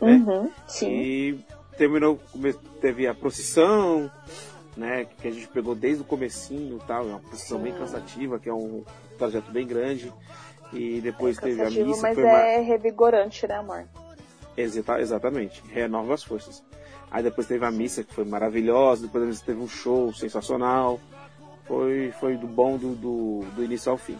Né? 0.00 0.12
uhum, 0.12 0.50
sim. 0.66 0.90
E 0.90 1.44
terminou, 1.76 2.20
teve 2.80 3.06
a 3.06 3.14
procissão, 3.14 4.10
né, 4.76 5.06
que 5.20 5.28
a 5.28 5.30
gente 5.30 5.48
pegou 5.48 5.74
desde 5.74 6.02
o 6.02 6.04
comecinho 6.04 6.78
e 6.82 6.86
tal, 6.86 7.04
é 7.04 7.08
uma 7.10 7.20
procissão 7.20 7.58
bem 7.58 7.72
cansativa, 7.72 8.38
que 8.38 8.48
é 8.48 8.54
um 8.54 8.84
trajeto 9.18 9.50
bem 9.50 9.66
grande. 9.66 10.12
E 10.72 11.00
depois 11.00 11.36
teve 11.36 11.62
a 11.62 11.70
missa, 11.70 12.02
mas 12.02 12.18
é 12.18 12.60
revigorante, 12.60 13.46
né, 13.46 13.56
amor? 13.56 13.84
Exata- 14.56 15.00
exatamente, 15.00 15.62
renova 15.68 16.14
as 16.14 16.22
forças. 16.22 16.62
Aí 17.10 17.22
depois 17.24 17.46
teve 17.46 17.64
a 17.64 17.70
missa 17.70 18.04
que 18.04 18.14
foi 18.14 18.24
maravilhosa, 18.24 19.06
depois 19.06 19.24
da 19.24 19.28
missa 19.28 19.42
teve 19.44 19.60
um 19.60 19.68
show 19.68 20.12
sensacional. 20.14 21.00
Foi, 21.66 22.12
foi 22.20 22.36
do 22.36 22.46
bom 22.46 22.76
do, 22.76 22.94
do, 22.94 23.44
do 23.54 23.64
início 23.64 23.90
ao 23.90 23.98
fim. 23.98 24.18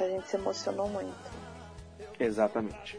A 0.00 0.04
gente 0.04 0.28
se 0.28 0.36
emocionou 0.36 0.88
muito. 0.88 1.12
Exatamente. 2.18 2.98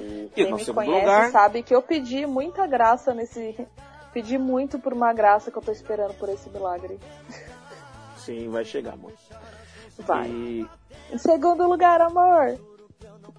E 0.00 0.30
quem 0.34 0.52
me 0.54 0.64
conhece 0.64 1.00
lugar? 1.00 1.30
sabe 1.30 1.62
que 1.62 1.74
eu 1.74 1.82
pedi 1.82 2.26
muita 2.26 2.66
graça 2.66 3.12
nesse. 3.14 3.66
Pedi 4.12 4.38
muito 4.38 4.78
por 4.78 4.92
uma 4.92 5.12
graça 5.12 5.50
que 5.50 5.58
eu 5.58 5.62
tô 5.62 5.72
esperando 5.72 6.14
por 6.14 6.28
esse 6.28 6.48
milagre. 6.50 6.98
Sim, 8.16 8.48
vai 8.48 8.64
chegar, 8.64 8.92
amor. 8.94 9.12
Vai. 9.98 10.28
E 10.28 10.66
Em 11.12 11.18
segundo 11.18 11.66
lugar, 11.68 12.00
amor. 12.00 12.58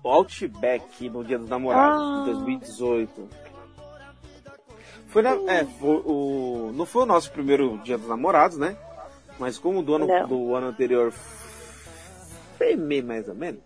o 0.04 0.10
Outback 0.10 1.10
no 1.10 1.24
Dia 1.24 1.40
dos 1.40 1.50
Namorados, 1.50 2.02
Ah. 2.02 2.20
de 2.26 2.32
2018. 2.34 3.30
Foi 5.08 5.22
na, 5.22 5.32
é, 5.52 5.64
foi 5.66 6.02
o, 6.06 6.72
não 6.74 6.86
foi 6.86 7.04
o 7.04 7.06
nosso 7.06 7.32
primeiro 7.32 7.78
Dia 7.80 7.98
dos 7.98 8.08
Namorados, 8.10 8.58
né? 8.58 8.76
Mas 9.40 9.58
como 9.58 9.80
o 9.80 9.84
do 9.84 9.96
ano, 9.96 10.08
Não. 10.08 10.28
do 10.28 10.54
ano 10.56 10.68
anterior 10.68 11.12
foi 12.58 12.76
meio 12.76 13.04
mais 13.06 13.28
ou 13.28 13.36
menos. 13.36 13.62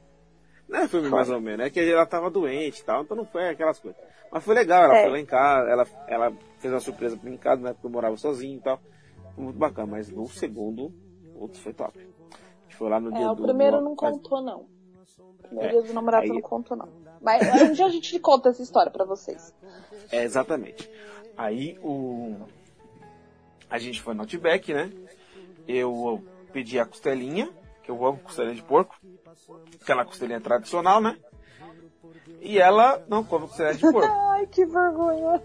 Não 0.69 0.77
meio 0.79 0.87
Foi. 0.89 1.09
mais 1.09 1.29
ou 1.29 1.41
menos, 1.41 1.65
é 1.65 1.69
que 1.69 1.79
ela 1.79 2.05
tava 2.05 2.29
doente 2.29 2.79
e 2.79 2.83
tal, 2.83 3.01
então 3.03 3.17
não 3.17 3.25
foi 3.25 3.49
aquelas 3.49 3.79
coisas. 3.79 3.99
Mas 4.31 4.43
foi 4.43 4.53
legal, 4.53 4.83
ela 4.83 4.97
É. 4.97 5.01
foi 5.03 5.11
lá 5.11 5.19
em 5.19 5.25
casa, 5.25 5.69
ela, 5.69 5.87
ela 6.07 6.33
fez 6.59 6.71
uma 6.73 6.79
surpresa 6.79 7.17
pra 7.17 7.27
mim 7.29 7.35
em 7.35 7.39
casa, 7.39 7.61
na 7.61 7.69
época 7.69 7.87
eu 7.87 7.91
morava 7.91 8.15
sozinho 8.17 8.57
e 8.57 8.61
tal. 8.61 8.79
Foi 9.35 9.43
muito 9.43 9.57
bacana, 9.57 9.87
mas 9.87 10.09
no 10.09 10.27
segundo, 10.29 10.93
outro 11.35 11.59
foi 11.59 11.73
top. 11.73 11.97
A 11.97 12.01
gente 12.63 12.75
foi 12.77 12.89
lá 12.89 12.99
no 12.99 13.11
dia 13.11 13.23
É, 13.25 13.29
o 13.29 13.33
do. 13.35 13.43
primeiro 13.43 13.77
do- 13.77 13.83
não 13.83 13.95
contou, 13.95 14.41
não. 14.41 14.67
O 15.17 15.33
primeiro 15.41 15.67
É, 15.69 15.71
dia 15.71 15.81
dos 15.81 15.93
namorados 15.93 16.29
aí- 16.29 16.35
não 16.35 16.41
contou, 16.41 16.77
não. 16.77 16.87
Mas 17.21 17.61
um 17.63 17.71
dia 17.73 17.85
a 17.85 17.89
gente 17.89 18.19
conta 18.19 18.49
essa 18.49 18.61
história 18.61 18.91
pra 18.91 19.03
vocês. 19.05 19.53
É, 20.11 20.23
exatamente. 20.23 20.89
Aí 21.35 21.77
o. 21.81 22.35
A 23.69 23.77
gente 23.79 24.01
foi 24.01 24.13
no 24.13 24.21
Outback, 24.21 24.73
né? 24.73 24.91
Eu 25.67 26.23
pedi 26.53 26.79
a 26.79 26.85
costelinha, 26.85 27.49
que 27.89 27.91
eu 27.91 28.05
amo 28.05 28.19
costelinha 28.19 28.53
de 28.55 28.61
porco. 28.61 28.95
Aquela 29.81 30.05
costelinha 30.05 30.39
tradicional, 30.39 31.01
né? 31.01 31.17
E 32.39 32.59
ela 32.59 33.03
não 33.07 33.23
come 33.23 33.47
costelinha 33.47 33.73
de 33.75 33.81
porco. 33.81 34.07
Ai, 34.31 34.45
que 34.45 34.63
vergonha. 34.65 35.41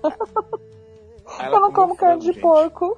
Ela 1.40 1.56
Eu 1.56 1.60
não 1.60 1.72
como 1.72 1.96
carne 1.96 2.20
de 2.20 2.26
gente. 2.26 2.40
porco. 2.40 2.96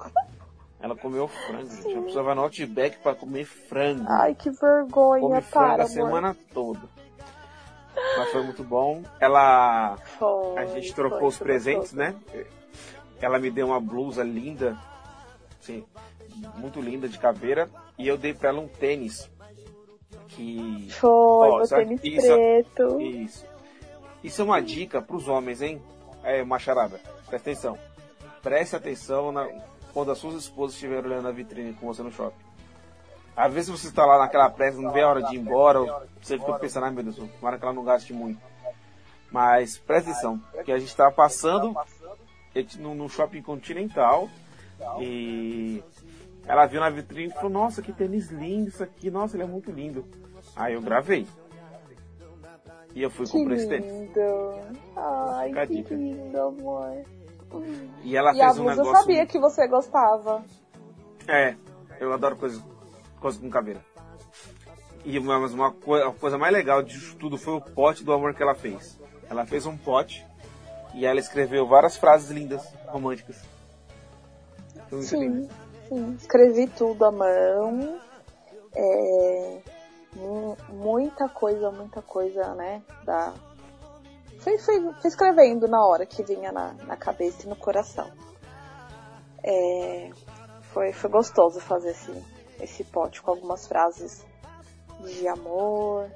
Ela 0.81 0.97
comeu 0.97 1.29
frango, 1.29 1.71
gente. 1.71 1.97
A 1.97 2.03
pessoa 2.03 2.25
vai 2.25 2.35
no 2.35 2.43
Outback 2.43 2.99
pra 2.99 3.15
comer 3.15 3.45
frango. 3.45 4.05
Ai, 4.09 4.35
que 4.35 4.51
vergonha. 4.51 5.21
come 5.21 5.41
frango 5.41 5.51
Para, 5.69 5.83
a 5.83 5.87
amor. 5.87 5.89
semana 5.89 6.37
toda. 6.53 6.81
Mas 8.19 8.31
foi 8.31 8.43
muito 8.43 8.63
bom. 8.65 9.03
Ela 9.21 9.97
Foi, 10.19 10.59
A 10.59 10.67
gente 10.67 10.93
foi, 10.93 10.95
trocou 11.09 11.29
os 11.29 11.39
foi 11.39 11.47
presentes, 11.47 11.93
gostoso. 11.95 11.97
né? 11.97 12.15
Ela 13.21 13.39
me 13.39 13.51
deu 13.51 13.69
uma 13.69 13.81
blusa 13.81 14.23
linda, 14.23 14.77
assim, 15.59 15.83
muito 16.57 16.79
linda 16.81 17.09
de 17.09 17.19
caveira 17.19 17.71
e 17.99 18.07
eu 18.07 18.19
dei 18.19 18.35
pra 18.35 18.51
ela 18.51 18.61
um 18.61 18.69
tênis 18.69 19.31
que 20.37 20.89
Foi, 20.91 21.57
meu 21.57 21.67
sabe- 21.67 21.85
tênis 21.99 22.01
isso- 22.05 22.27
preto. 22.35 23.01
isso. 23.01 23.47
Isso 24.23 24.43
é 24.43 24.45
uma 24.45 24.61
dica 24.61 25.01
pros 25.01 25.29
homens, 25.29 25.63
hein? 25.63 25.81
É, 26.23 26.43
macharada, 26.45 27.01
presta 27.29 27.51
atenção. 27.51 27.79
Preste 28.43 28.77
atenção 28.77 29.33
na- 29.33 29.49
quando 29.93 30.11
as 30.11 30.19
suas 30.19 30.35
esposas 30.35 30.75
estiverem 30.75 31.05
olhando 31.11 31.29
a 31.29 31.33
vitrine 31.33 31.73
com 31.75 31.87
você 31.87 32.03
no 32.03 32.13
shopping. 32.13 32.45
Às 33.37 33.53
vezes 33.53 33.71
você 33.71 33.89
está 33.89 34.05
lá 34.05 34.19
naquela 34.19 34.49
pressa, 34.51 34.81
não 34.81 34.93
vê 34.93 35.03
a 35.03 35.09
hora 35.09 35.23
de 35.23 35.35
ir 35.37 35.39
embora, 35.39 35.81
você 36.21 36.39
fica 36.39 36.55
pensando, 36.55 36.85
ai 36.85 36.91
meu 36.91 37.03
Deus, 37.05 37.17
tomara 37.17 37.59
que 37.59 37.65
ela 37.65 37.73
não 37.75 37.85
gaste 37.85 38.13
muito. 38.13 38.41
Mas 39.31 39.77
presta 39.79 40.11
atenção, 40.11 40.41
que 40.65 40.73
a 40.73 40.79
gente 40.79 40.89
está 40.89 41.11
passando 41.11 41.75
no, 42.79 42.95
no 42.95 43.09
shopping 43.09 43.43
continental 43.43 44.29
e 45.01 45.83
ela 46.47 46.67
viu 46.67 46.81
na 46.81 46.89
vitrine 46.91 47.29
e 47.31 47.35
falou, 47.35 47.51
nossa, 47.51 47.83
que 47.83 47.93
tênis 47.93 48.31
lindo 48.31 48.69
isso 48.69 48.83
aqui, 48.83 49.11
nossa, 49.11 49.37
ele 49.37 49.43
é 49.43 49.47
muito 49.47 49.71
lindo. 49.71 50.05
Aí 50.57 50.75
eu 50.75 50.81
gravei. 50.81 51.27
E 52.95 53.03
eu 53.03 53.11
fui 53.11 53.27
Que 53.27 53.33
comprar 53.33 53.55
esse 53.57 53.69
tênis. 53.69 53.93
lindo. 53.93 54.21
Ai, 54.97 55.49
Fica 55.51 55.67
que 55.67 55.75
dica. 55.77 55.95
lindo, 55.95 56.41
amor. 56.41 57.05
E 58.03 58.17
ela 58.17 58.33
E 58.35 58.39
fez 58.39 58.59
um 58.59 58.65
blusa 58.65 58.81
eu 58.81 58.85
negócio. 58.85 59.01
sabia 59.03 59.27
que 59.27 59.39
você 59.39 59.69
gostava. 59.69 60.43
É, 61.29 61.55
eu 62.01 62.13
adoro 62.13 62.37
coisas, 62.37 62.63
coisas 63.21 63.41
com 63.41 63.51
caveira. 63.51 63.81
E 65.05 65.21
mas 65.21 65.53
uma 65.53 65.71
coi- 65.73 66.03
a 66.03 66.11
coisa 66.11 66.37
mais 66.39 66.53
legal 66.53 66.83
disso 66.83 67.15
tudo 67.17 67.37
foi 67.39 67.55
o 67.55 67.61
pote 67.61 68.03
do 68.03 68.13
amor 68.13 68.35
que 68.35 68.43
ela 68.43 68.55
fez. 68.55 68.99
Ela 69.29 69.45
fez 69.47 69.67
um 69.67 69.77
pote 69.77 70.25
e 70.95 71.05
ela 71.05 71.21
escreveu 71.21 71.67
várias 71.67 71.97
frases 71.97 72.31
lindas, 72.31 72.67
românticas. 72.87 73.37
Sim, 75.03 75.49
sim. 75.89 76.15
Escrevi 76.19 76.67
tudo 76.69 77.05
à 77.05 77.13
mão. 77.13 77.99
É, 78.75 79.59
muita 80.69 81.29
coisa, 81.29 81.71
muita 81.71 82.03
coisa, 82.03 82.55
né? 82.55 82.83
Da... 83.05 83.35
Fui, 84.41 84.59
fui, 84.59 84.81
fui 85.01 85.09
escrevendo 85.09 85.67
na 85.69 85.85
hora 85.85 86.07
que 86.07 86.23
vinha 86.23 86.53
na, 86.53 86.73
na 86.85 86.97
cabeça 86.97 87.47
e 87.47 87.49
no 87.49 87.57
coração. 87.57 88.11
É, 89.43 90.11
foi, 90.73 90.93
foi 90.93 91.11
gostoso 91.11 91.61
fazer 91.61 91.91
esse, 91.91 92.25
esse 92.61 92.85
pote 92.85 93.23
com 93.23 93.31
algumas 93.31 93.67
frases 93.67 94.25
de 95.05 95.29
amor. 95.29 96.11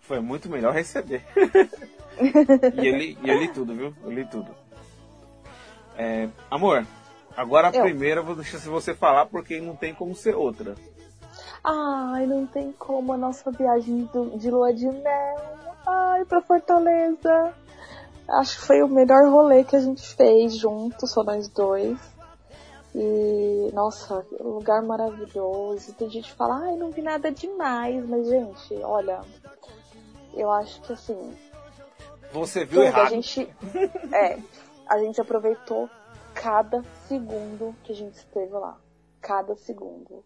Foi 0.00 0.20
muito 0.20 0.48
melhor 0.48 0.72
receber. 0.72 1.24
e, 2.18 2.86
eu 2.86 2.96
li, 2.96 3.18
e 3.22 3.28
eu 3.28 3.38
li 3.38 3.48
tudo, 3.52 3.74
viu? 3.74 3.94
Eu 4.02 4.10
li 4.10 4.24
tudo. 4.26 4.54
É, 5.98 6.28
amor, 6.50 6.86
agora 7.36 7.68
a 7.68 7.74
Eu. 7.74 7.82
primeira 7.82 8.20
eu 8.20 8.24
vou 8.24 8.36
deixar 8.36 8.58
você 8.58 8.94
falar 8.94 9.26
porque 9.26 9.60
não 9.60 9.74
tem 9.74 9.94
como 9.94 10.14
ser 10.14 10.34
outra. 10.34 10.74
Ai, 11.68 12.26
não 12.26 12.46
tem 12.46 12.70
como 12.72 13.12
a 13.12 13.16
nossa 13.16 13.50
viagem 13.50 14.08
de 14.36 14.50
lua 14.50 14.72
de 14.72 14.86
mel. 14.86 15.36
Ai, 15.84 16.24
pra 16.24 16.40
Fortaleza. 16.40 17.52
Acho 18.28 18.58
que 18.58 18.64
foi 18.66 18.82
o 18.82 18.88
melhor 18.88 19.28
rolê 19.28 19.64
que 19.64 19.74
a 19.74 19.80
gente 19.80 20.06
fez 20.14 20.56
juntos, 20.56 21.10
só 21.10 21.24
nós 21.24 21.48
dois. 21.48 21.98
E, 22.94 23.70
nossa, 23.74 24.24
lugar 24.40 24.80
maravilhoso. 24.82 25.92
Tem 25.94 26.08
gente 26.08 26.30
que 26.30 26.36
fala, 26.36 26.60
ai, 26.66 26.76
não 26.76 26.90
vi 26.92 27.02
nada 27.02 27.30
demais. 27.32 28.08
Mas, 28.08 28.28
gente, 28.28 28.74
olha, 28.84 29.20
eu 30.34 30.50
acho 30.52 30.80
que 30.82 30.92
assim, 30.92 31.36
Você 32.32 32.64
viu 32.64 32.80
tudo, 32.82 32.94
a 32.94 33.00
errado. 33.00 33.10
gente. 33.10 33.48
É, 34.12 34.38
a 34.88 34.98
gente 34.98 35.20
aproveitou 35.20 35.90
cada 36.32 36.84
segundo 37.08 37.74
que 37.82 37.92
a 37.92 37.94
gente 37.96 38.14
esteve 38.14 38.52
lá. 38.52 38.76
Cada 39.20 39.56
segundo. 39.56 40.24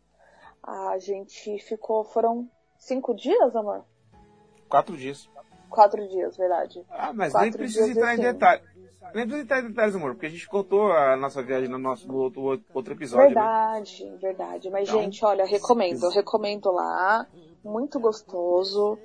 A 0.63 0.99
gente 0.99 1.59
ficou. 1.59 2.05
Foram 2.05 2.49
cinco 2.79 3.15
dias, 3.15 3.55
amor? 3.57 3.85
Quatro 4.69 4.97
dias. 4.97 5.29
Quatro 5.69 6.07
dias, 6.09 6.37
verdade. 6.37 6.85
Ah, 6.91 7.13
mas 7.13 7.33
Quatro 7.33 7.49
nem 7.49 7.53
precisa 7.53 7.91
entrar 7.91 8.15
em 8.15 8.21
detalhes. 8.21 8.65
Nem 9.15 9.25
precisa 9.25 9.43
entrar 9.43 9.61
em 9.61 9.69
detalhes, 9.69 9.95
amor, 9.95 10.13
porque 10.13 10.27
a 10.27 10.31
gente 10.31 10.49
contou 10.49 10.93
a 10.93 11.17
nossa 11.17 11.43
viagem 11.43 11.69
no 11.69 11.79
nosso 11.79 12.07
no 12.07 12.17
outro, 12.19 12.63
outro 12.75 12.93
episódio. 12.93 13.29
né? 13.29 13.35
Verdade, 13.35 14.17
verdade. 14.21 14.71
Mas, 14.71 14.89
Então, 14.89 15.01
gente, 15.01 15.25
olha, 15.25 15.45
recomendo. 15.45 16.05
Eu 16.05 16.11
recomendo 16.11 16.71
lá. 16.71 17.27
Muito 17.65 17.99
gostoso. 18.01 18.99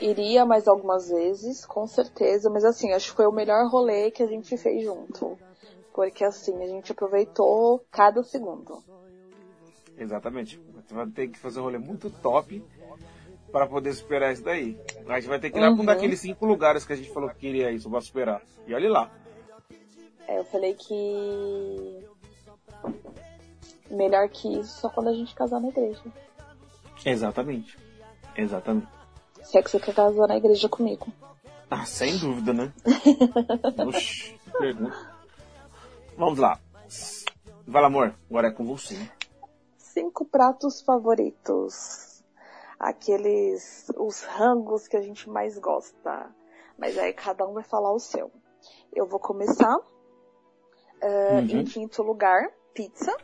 Iria 0.00 0.44
mais 0.44 0.68
algumas 0.68 1.08
vezes, 1.08 1.64
com 1.64 1.86
certeza. 1.86 2.50
Mas, 2.50 2.64
assim, 2.64 2.92
acho 2.92 3.10
que 3.10 3.16
foi 3.16 3.26
o 3.26 3.32
melhor 3.32 3.66
rolê 3.68 4.10
que 4.10 4.22
a 4.22 4.26
gente 4.26 4.56
fez 4.56 4.84
junto. 4.84 5.38
Porque, 5.94 6.24
assim, 6.24 6.62
a 6.62 6.66
gente 6.66 6.92
aproveitou 6.92 7.84
cada 7.90 8.22
segundo. 8.22 8.82
Exatamente. 9.98 10.60
Você 10.74 10.94
vai 10.94 11.06
ter 11.06 11.28
que 11.28 11.38
fazer 11.38 11.60
um 11.60 11.64
rolê 11.64 11.78
muito 11.78 12.10
top 12.10 12.62
para 13.50 13.66
poder 13.66 13.92
superar 13.94 14.32
isso 14.32 14.42
daí. 14.42 14.78
A 15.08 15.18
gente 15.20 15.28
vai 15.28 15.38
ter 15.40 15.50
que 15.50 15.58
ir 15.58 15.60
lá 15.60 15.66
pra 15.68 15.76
um 15.76 15.78
Uhum. 15.80 15.84
daqueles 15.86 16.20
cinco 16.20 16.44
lugares 16.46 16.84
que 16.84 16.92
a 16.92 16.96
gente 16.96 17.10
falou 17.12 17.30
que 17.30 17.36
queria 17.38 17.70
isso 17.70 17.88
pra 17.88 18.00
superar. 18.00 18.42
E 18.66 18.74
olha 18.74 18.90
lá. 18.90 19.10
É, 20.28 20.38
eu 20.38 20.44
falei 20.44 20.74
que. 20.74 22.04
Melhor 23.90 24.28
que 24.28 24.48
isso 24.60 24.80
só 24.80 24.88
quando 24.90 25.08
a 25.08 25.12
gente 25.14 25.34
casar 25.34 25.60
na 25.60 25.68
igreja. 25.68 26.02
Exatamente. 27.04 27.78
Exatamente. 28.36 28.88
Se 29.44 29.56
é 29.56 29.62
que 29.62 29.70
você 29.70 29.78
quer 29.78 29.94
casar 29.94 30.26
na 30.26 30.36
igreja 30.36 30.68
comigo. 30.68 31.06
Ah, 31.70 31.84
sem 31.84 32.16
dúvida, 32.18 32.52
né? 32.52 32.72
Oxi, 33.86 34.38
pergunta. 34.58 35.14
Vamos 36.16 36.38
lá. 36.38 36.58
Vai 37.66 37.80
lá, 37.82 37.88
amor. 37.88 38.14
Agora 38.28 38.48
é 38.48 38.50
com 38.50 38.64
você. 38.66 38.98
Cinco 39.96 40.26
pratos 40.26 40.82
favoritos. 40.82 42.22
Aqueles. 42.78 43.90
os 43.96 44.22
rangos 44.24 44.86
que 44.86 44.94
a 44.94 45.00
gente 45.00 45.26
mais 45.30 45.58
gosta. 45.58 46.30
Mas 46.76 46.98
aí 46.98 47.14
cada 47.14 47.46
um 47.46 47.54
vai 47.54 47.62
falar 47.62 47.90
o 47.94 47.98
seu. 47.98 48.30
Eu 48.92 49.06
vou 49.06 49.18
começar. 49.18 49.74
Ah, 51.02 51.40
Uhum. 51.40 51.60
Em 51.60 51.64
quinto 51.64 52.02
lugar, 52.02 52.50
pizza. 52.74 53.16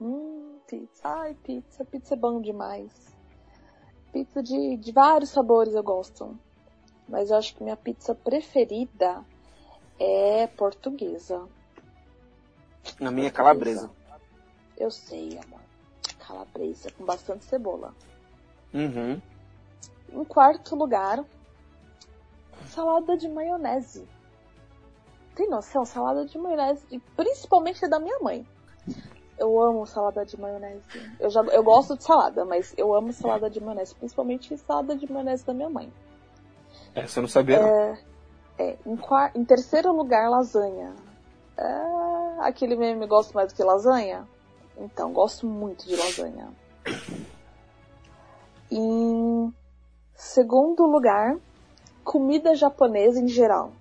Hum, 0.00 0.58
pizza. 0.66 1.00
Ai, 1.04 1.34
pizza. 1.44 1.84
Pizza 1.84 2.14
é 2.14 2.16
bom 2.16 2.40
demais. 2.40 2.92
Pizza 4.12 4.42
de, 4.42 4.78
de 4.78 4.90
vários 4.90 5.30
sabores 5.30 5.76
eu 5.76 5.82
gosto. 5.84 6.36
Mas 7.08 7.30
eu 7.30 7.36
acho 7.36 7.54
que 7.54 7.62
minha 7.62 7.76
pizza 7.76 8.16
preferida 8.16 9.24
é 9.96 10.48
portuguesa. 10.48 11.48
Na 12.98 13.12
minha 13.12 13.30
calabresa. 13.30 13.88
Eu 14.76 14.90
sei, 14.90 15.38
amor. 15.38 15.59
Calabresa 16.30 16.90
com 16.92 17.04
bastante 17.04 17.44
cebola. 17.44 17.92
Uhum. 18.72 19.20
Em 20.12 20.24
quarto 20.24 20.76
lugar, 20.76 21.24
salada 22.68 23.16
de 23.16 23.28
maionese. 23.28 24.06
Tem 25.34 25.48
noção? 25.48 25.84
Salada 25.84 26.24
de 26.24 26.38
maionese, 26.38 26.86
e 26.90 26.98
principalmente 26.98 27.86
da 27.88 27.98
minha 27.98 28.18
mãe. 28.20 28.46
Eu 29.36 29.60
amo 29.60 29.86
salada 29.86 30.24
de 30.24 30.38
maionese. 30.38 30.82
Eu, 31.18 31.30
já, 31.30 31.42
eu 31.42 31.62
gosto 31.62 31.96
de 31.96 32.04
salada, 32.04 32.44
mas 32.44 32.74
eu 32.76 32.94
amo 32.94 33.12
salada 33.12 33.50
de 33.50 33.60
maionese, 33.60 33.94
principalmente 33.94 34.56
salada 34.58 34.94
de 34.94 35.10
maionese 35.10 35.44
da 35.44 35.54
minha 35.54 35.70
mãe. 35.70 35.92
Essa 36.94 37.18
eu 37.18 37.22
não 37.22 37.28
sabia, 37.28 37.60
não. 37.60 37.68
É, 38.58 38.76
em, 38.86 38.98
em 39.34 39.44
terceiro 39.44 39.92
lugar, 39.92 40.28
lasanha. 40.28 40.94
É, 41.56 42.46
aquele 42.46 42.76
meme 42.76 43.06
gosto 43.06 43.34
mais 43.34 43.52
do 43.52 43.56
que 43.56 43.62
lasanha? 43.64 44.28
Então, 44.76 45.12
gosto 45.12 45.46
muito 45.46 45.86
de 45.86 45.96
lasanha. 45.96 46.48
Em 48.70 49.52
segundo 50.14 50.86
lugar, 50.86 51.36
comida 52.04 52.54
japonesa 52.54 53.20
em 53.20 53.28
geral. 53.28 53.72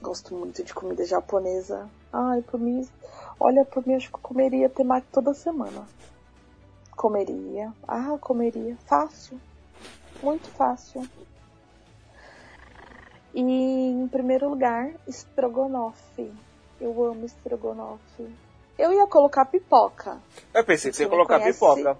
Gosto 0.00 0.34
muito 0.34 0.64
de 0.64 0.72
comida 0.72 1.04
japonesa. 1.04 1.88
Ai, 2.12 2.42
por 2.42 2.58
mim, 2.58 2.88
olha, 3.38 3.64
por 3.64 3.86
mim, 3.86 3.94
acho 3.94 4.10
que 4.10 4.18
comeria 4.20 4.68
temaki 4.68 5.06
toda 5.12 5.34
semana. 5.34 5.86
Comeria. 6.96 7.72
Ah, 7.86 8.16
comeria. 8.20 8.76
Fácil. 8.86 9.40
Muito 10.22 10.48
fácil. 10.48 11.02
E 13.32 13.40
em 13.40 14.08
primeiro 14.08 14.48
lugar, 14.48 14.92
estrogonofe. 15.06 16.32
Eu 16.80 17.04
amo 17.04 17.24
estrogonofe. 17.24 18.28
Eu 18.80 18.94
ia 18.94 19.06
colocar 19.06 19.44
pipoca. 19.44 20.18
Eu 20.54 20.64
pensei 20.64 20.90
que 20.90 20.96
você 20.96 21.02
ia 21.02 21.08
colocar 21.10 21.38
conhece? 21.38 21.58
pipoca. 21.58 21.98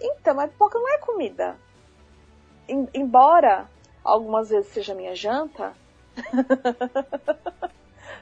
Então, 0.00 0.34
mas 0.34 0.50
pipoca 0.50 0.78
não 0.78 0.88
é 0.88 0.98
comida. 0.98 1.56
Em- 2.68 2.88
embora 2.92 3.68
algumas 4.02 4.50
vezes 4.50 4.72
seja 4.72 4.94
minha 4.94 5.14
janta, 5.14 5.72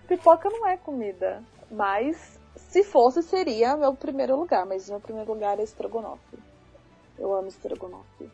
pipoca 0.06 0.50
não 0.50 0.66
é 0.66 0.76
comida. 0.76 1.42
Mas 1.70 2.38
se 2.56 2.84
fosse, 2.84 3.22
seria 3.22 3.76
meu 3.76 3.94
primeiro 3.94 4.36
lugar. 4.36 4.66
Mas 4.66 4.88
meu 4.90 5.00
primeiro 5.00 5.32
lugar 5.32 5.58
é 5.58 5.62
estrogonofe. 5.62 6.38
Eu 7.18 7.34
amo 7.34 7.48
estrogonofe. 7.48 8.30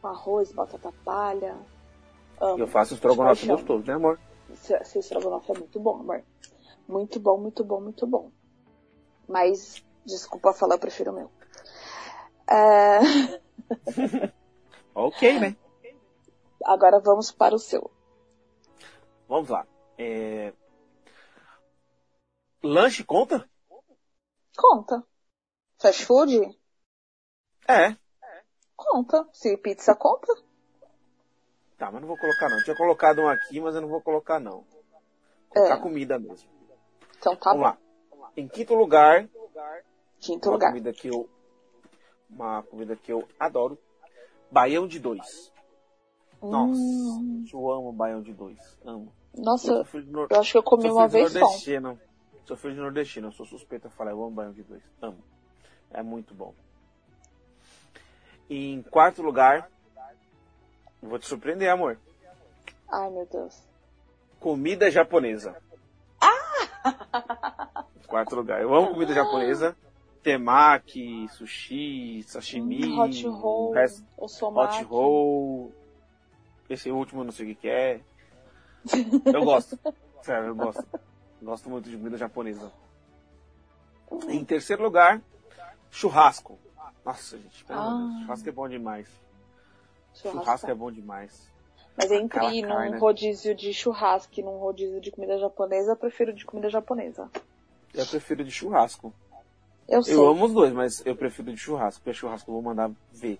Com 0.00 0.08
arroz, 0.08 0.52
batata 0.52 0.92
palha. 1.04 1.56
Amo. 2.40 2.60
Eu 2.60 2.68
faço 2.68 2.94
estrogonofe 2.94 3.46
gostoso, 3.46 3.84
né, 3.86 3.94
amor? 3.94 4.18
Esse 4.52 4.98
estrogonofe 4.98 5.50
é 5.52 5.58
muito 5.58 5.80
bom, 5.80 6.00
amor. 6.00 6.22
Muito 6.88 7.20
bom, 7.20 7.38
muito 7.38 7.64
bom, 7.64 7.80
muito 7.80 8.06
bom. 8.06 8.30
Mas, 9.30 9.84
desculpa 10.04 10.52
falar, 10.52 10.74
eu 10.74 10.80
prefiro 10.80 11.12
o 11.12 11.14
meu. 11.14 11.30
É, 12.48 12.98
Ok, 14.94 15.38
né? 15.40 15.56
agora 16.64 17.00
vamos 17.00 17.30
para 17.30 17.54
o 17.54 17.58
seu. 17.58 17.90
Vamos 19.28 19.48
lá. 19.48 19.66
É... 19.98 20.52
Lanche 22.62 23.04
conta? 23.04 23.48
Conta. 24.56 25.02
Fast 25.80 26.04
food? 26.04 26.58
É. 27.68 27.96
Conta. 28.76 29.28
Se 29.32 29.56
pizza 29.58 29.94
conta? 29.94 30.32
Tá, 31.78 31.90
mas 31.90 32.00
não 32.00 32.08
vou 32.08 32.18
colocar 32.18 32.48
não. 32.50 32.62
Tinha 32.62 32.76
colocado 32.76 33.20
um 33.22 33.28
aqui, 33.28 33.60
mas 33.60 33.74
eu 33.74 33.80
não 33.80 33.88
vou 33.88 34.02
colocar 34.02 34.38
não. 34.38 34.60
Vou 34.60 35.48
colocar 35.48 35.76
É. 35.76 35.80
comida 35.82 36.18
mesmo. 36.18 36.48
Então 37.18 37.36
tá 37.36 37.54
Vamos 37.54 37.62
bom. 37.62 37.62
lá. 37.62 37.78
Em 38.36 38.48
quinto 38.48 38.74
lugar, 38.74 39.28
Quinto 40.20 40.48
uma 40.48 40.54
lugar. 40.54 40.68
comida 40.70 40.92
que 40.92 41.08
eu 41.08 41.28
uma 42.28 42.62
comida 42.62 42.94
que 42.96 43.10
eu 43.12 43.26
adoro, 43.38 43.76
baião 44.50 44.86
de 44.86 44.98
dois. 45.00 45.52
Nossa, 46.40 46.80
Hum, 46.80 47.44
eu 47.52 47.70
amo 47.72 47.92
baião 47.92 48.22
de 48.22 48.32
dois. 48.32 48.58
Amo. 48.84 49.12
Eu 49.34 49.44
nossa, 49.44 49.84
nor- 50.06 50.28
eu 50.30 50.40
acho 50.40 50.52
que 50.52 50.58
eu 50.58 50.62
comi 50.62 50.90
uma 50.90 51.06
vez 51.08 51.32
de 51.32 51.38
só. 51.40 51.46
Sou 52.46 52.56
filho 52.56 52.74
de 52.74 52.80
nordestino, 52.80 53.28
eu 53.28 53.32
sou 53.32 53.44
suspeita 53.46 53.88
a 53.88 53.90
falar, 53.90 54.12
eu 54.12 54.22
amo 54.22 54.30
baião 54.30 54.52
de 54.52 54.62
dois. 54.62 54.82
Amo. 55.02 55.22
É 55.90 56.02
muito 56.02 56.34
bom. 56.34 56.54
E 58.48 58.72
em 58.72 58.82
quarto 58.82 59.22
lugar, 59.22 59.70
vou 61.02 61.18
te 61.18 61.26
surpreender, 61.26 61.68
amor. 61.70 61.98
Ai, 62.90 63.10
meu 63.10 63.26
Deus. 63.26 63.62
Comida 64.40 64.90
japonesa. 64.90 65.56
Em 66.22 66.30
quarto 68.10 68.34
lugar. 68.36 68.60
Eu 68.60 68.74
amo 68.74 68.88
comida 68.92 69.14
japonesa. 69.14 69.76
Temaki, 70.22 71.26
sushi, 71.30 72.22
sashimi, 72.24 72.92
hot 72.98 73.26
roll, 73.26 73.72
somaki. 74.28 74.76
hot 74.76 74.84
roll. 74.84 75.72
Esse 76.68 76.90
último 76.90 77.22
eu 77.22 77.24
não 77.24 77.32
sei 77.32 77.46
o 77.46 77.48
que, 77.48 77.54
que 77.62 77.68
é. 77.68 78.00
Eu 79.32 79.42
gosto. 79.44 79.78
Sério, 80.20 80.48
eu 80.48 80.54
gosto. 80.54 80.86
Gosto 81.42 81.70
muito 81.70 81.88
de 81.88 81.96
comida 81.96 82.18
japonesa. 82.18 82.70
Em 84.28 84.44
terceiro 84.44 84.82
lugar, 84.82 85.22
churrasco. 85.90 86.58
Nossa, 87.02 87.38
gente, 87.38 87.64
pelo 87.64 87.78
amor 87.80 87.98
de 87.98 88.04
Deus, 88.04 88.14
Ah. 88.16 88.20
churrasco 88.26 88.48
é 88.48 88.52
bom 88.52 88.68
demais. 88.68 89.08
Churrasco. 90.12 90.38
Churrasco 90.44 90.70
é 90.70 90.74
bom 90.74 90.92
demais. 90.92 91.50
Mas 91.96 92.10
entre 92.12 92.46
ir 92.58 92.62
num 92.62 92.98
rodízio 92.98 93.54
de 93.54 93.72
churrasco 93.72 94.38
e 94.38 94.42
num 94.42 94.58
rodízio 94.58 95.00
de 95.00 95.10
comida 95.10 95.38
japonesa, 95.38 95.92
eu 95.92 95.96
prefiro 95.96 96.32
de 96.32 96.44
comida 96.44 96.68
japonesa. 96.68 97.30
Eu 97.94 98.06
prefiro 98.06 98.44
de 98.44 98.50
churrasco. 98.50 99.12
Eu. 99.88 100.00
Eu 100.06 100.28
amo 100.28 100.44
os 100.46 100.52
dois, 100.52 100.72
mas 100.72 101.04
eu 101.04 101.16
prefiro 101.16 101.50
de 101.50 101.56
churrasco. 101.58 102.00
Porque 102.02 102.16
churrasco 102.18 102.48
eu 102.50 102.54
vou 102.54 102.62
mandar 102.62 102.90
ver. 103.12 103.38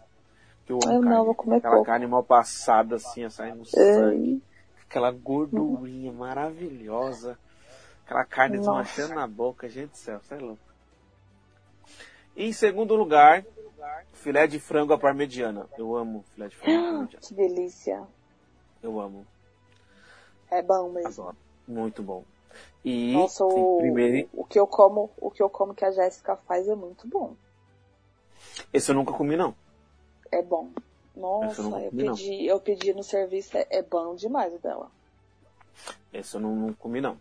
Porque 0.59 0.73
eu 0.73 0.79
amo 0.85 0.95
Eu 0.95 1.03
não, 1.03 1.09
carne. 1.11 1.25
vou 1.27 1.35
comer 1.35 1.57
Aquela 1.57 1.75
pouco. 1.77 1.87
carne 1.87 2.07
mal 2.07 2.25
passada, 2.25 2.97
assim, 2.97 3.29
sair 3.31 3.55
no 3.55 3.65
sangue. 3.65 4.43
Aquela 4.83 5.13
gordurinha 5.13 6.13
maravilhosa. 6.13 7.39
Aquela 8.05 8.25
carne 8.25 8.57
Nossa. 8.57 8.71
desmanchando 8.71 9.15
na 9.15 9.27
boca. 9.29 9.69
Gente 9.69 9.91
do 9.91 9.97
céu, 9.97 10.21
você 10.21 10.35
é 10.35 10.39
louco. 10.39 10.63
Em 12.37 12.53
segundo 12.53 12.95
lugar, 12.97 13.45
filé 14.13 14.47
de 14.49 14.59
frango 14.59 14.93
à 14.93 14.99
parmegiana. 14.99 15.69
Eu 15.79 15.97
amo 15.97 16.25
filé 16.35 16.49
de 16.49 16.57
frango 16.57 16.79
à 16.79 16.83
parmegiana. 16.91 17.23
que 17.27 17.35
delícia. 17.35 18.03
Eu 18.83 19.01
amo. 19.01 19.25
É 20.51 20.61
bom 20.63 20.91
mesmo. 20.91 21.09
Adoro. 21.23 21.37
Muito 21.69 22.03
bom. 22.03 22.25
E 22.85 23.13
Nossa, 23.13 23.45
o, 23.45 23.79
primeiro, 23.79 24.29
o 24.33 24.45
que 24.45 24.59
eu 24.59 24.67
como, 24.67 25.11
o 25.21 25.31
que 25.31 25.43
eu 25.43 25.51
como 25.51 25.75
que 25.75 25.85
a 25.85 25.91
Jéssica 25.91 26.37
faz 26.37 26.67
é 26.69 26.75
muito 26.75 27.07
bom. 27.07 27.37
esse 28.73 28.91
eu 28.91 28.95
nunca 28.95 29.13
comi, 29.13 29.37
não. 29.37 29.55
É 30.33 30.43
bom. 30.43 30.71
Nossa, 31.15 31.61
eu 31.61 31.71
eu 31.85 31.91
comi, 31.91 32.03
não. 32.05 32.15
pedi, 32.15 32.47
eu 32.47 32.61
pedi 32.61 32.93
no 32.95 33.03
serviço, 33.03 33.57
é, 33.57 33.67
é 33.71 33.83
bom 33.83 34.15
demais 34.15 34.55
o 34.55 34.59
dela. 34.59 34.91
Esse 36.13 36.37
eu 36.37 36.41
não, 36.41 36.55
não 36.55 36.73
comi, 36.75 37.01
não. 37.01 37.19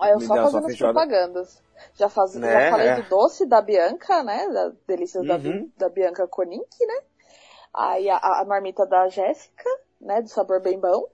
Aí 0.00 0.12
eu 0.12 0.18
Me 0.18 0.26
só 0.26 0.34
fazendo 0.36 0.66
as 0.66 0.66
feijoada. 0.66 0.92
propagandas. 1.00 1.62
Já, 1.94 2.08
faz, 2.08 2.34
Né, 2.34 2.50
já 2.52 2.70
falei 2.70 2.88
é. 2.88 2.96
do 3.02 3.08
doce 3.08 3.46
da 3.46 3.60
Bianca, 3.60 4.22
né? 4.22 4.48
Da 4.48 4.72
Delícias 4.86 5.26
da, 5.26 5.36
Uhum. 5.36 5.70
da 5.76 5.88
Bianca 5.88 6.26
Konink, 6.28 6.86
né? 6.86 7.00
Aí 7.74 8.08
a, 8.10 8.16
a 8.18 8.44
marmita 8.44 8.86
da 8.86 9.08
Jéssica, 9.08 9.68
né? 10.00 10.20
Do 10.22 10.28
sabor 10.28 10.60
bem 10.60 10.78
bom. 10.78 11.08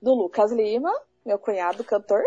Do 0.00 0.14
Lucas 0.14 0.52
Lima, 0.52 0.92
meu 1.24 1.38
cunhado 1.38 1.84
cantor. 1.84 2.22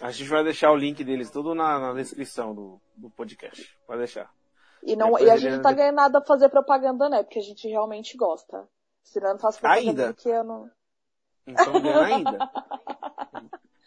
A 0.00 0.10
gente 0.10 0.28
vai 0.28 0.44
deixar 0.44 0.70
o 0.70 0.76
link 0.76 1.02
deles 1.02 1.30
tudo 1.30 1.54
na, 1.54 1.78
na 1.78 1.92
descrição 1.94 2.54
do, 2.54 2.80
do 2.94 3.08
podcast. 3.10 3.76
Pode 3.86 3.98
deixar. 3.98 4.30
E, 4.82 4.94
não, 4.94 5.06
Depois 5.06 5.24
e 5.24 5.30
a 5.30 5.36
gente 5.36 5.56
não 5.56 5.62
tá 5.62 5.72
ganhando 5.72 5.96
nada 5.96 6.18
a 6.18 6.24
fazer 6.24 6.48
propaganda, 6.48 7.08
né? 7.08 7.22
Porque 7.22 7.38
a 7.38 7.42
gente 7.42 7.66
realmente 7.66 8.16
gosta. 8.16 8.68
Senão 9.02 9.28
eu 9.28 9.32
não 9.34 9.40
faço 9.40 9.58
propaganda 9.58 9.88
Ainda? 9.88 10.14
porque 10.14 10.28
eu 10.28 10.44
não. 10.44 10.70
Então 11.46 11.72
ganhando 11.80 11.98
ainda. 12.00 12.50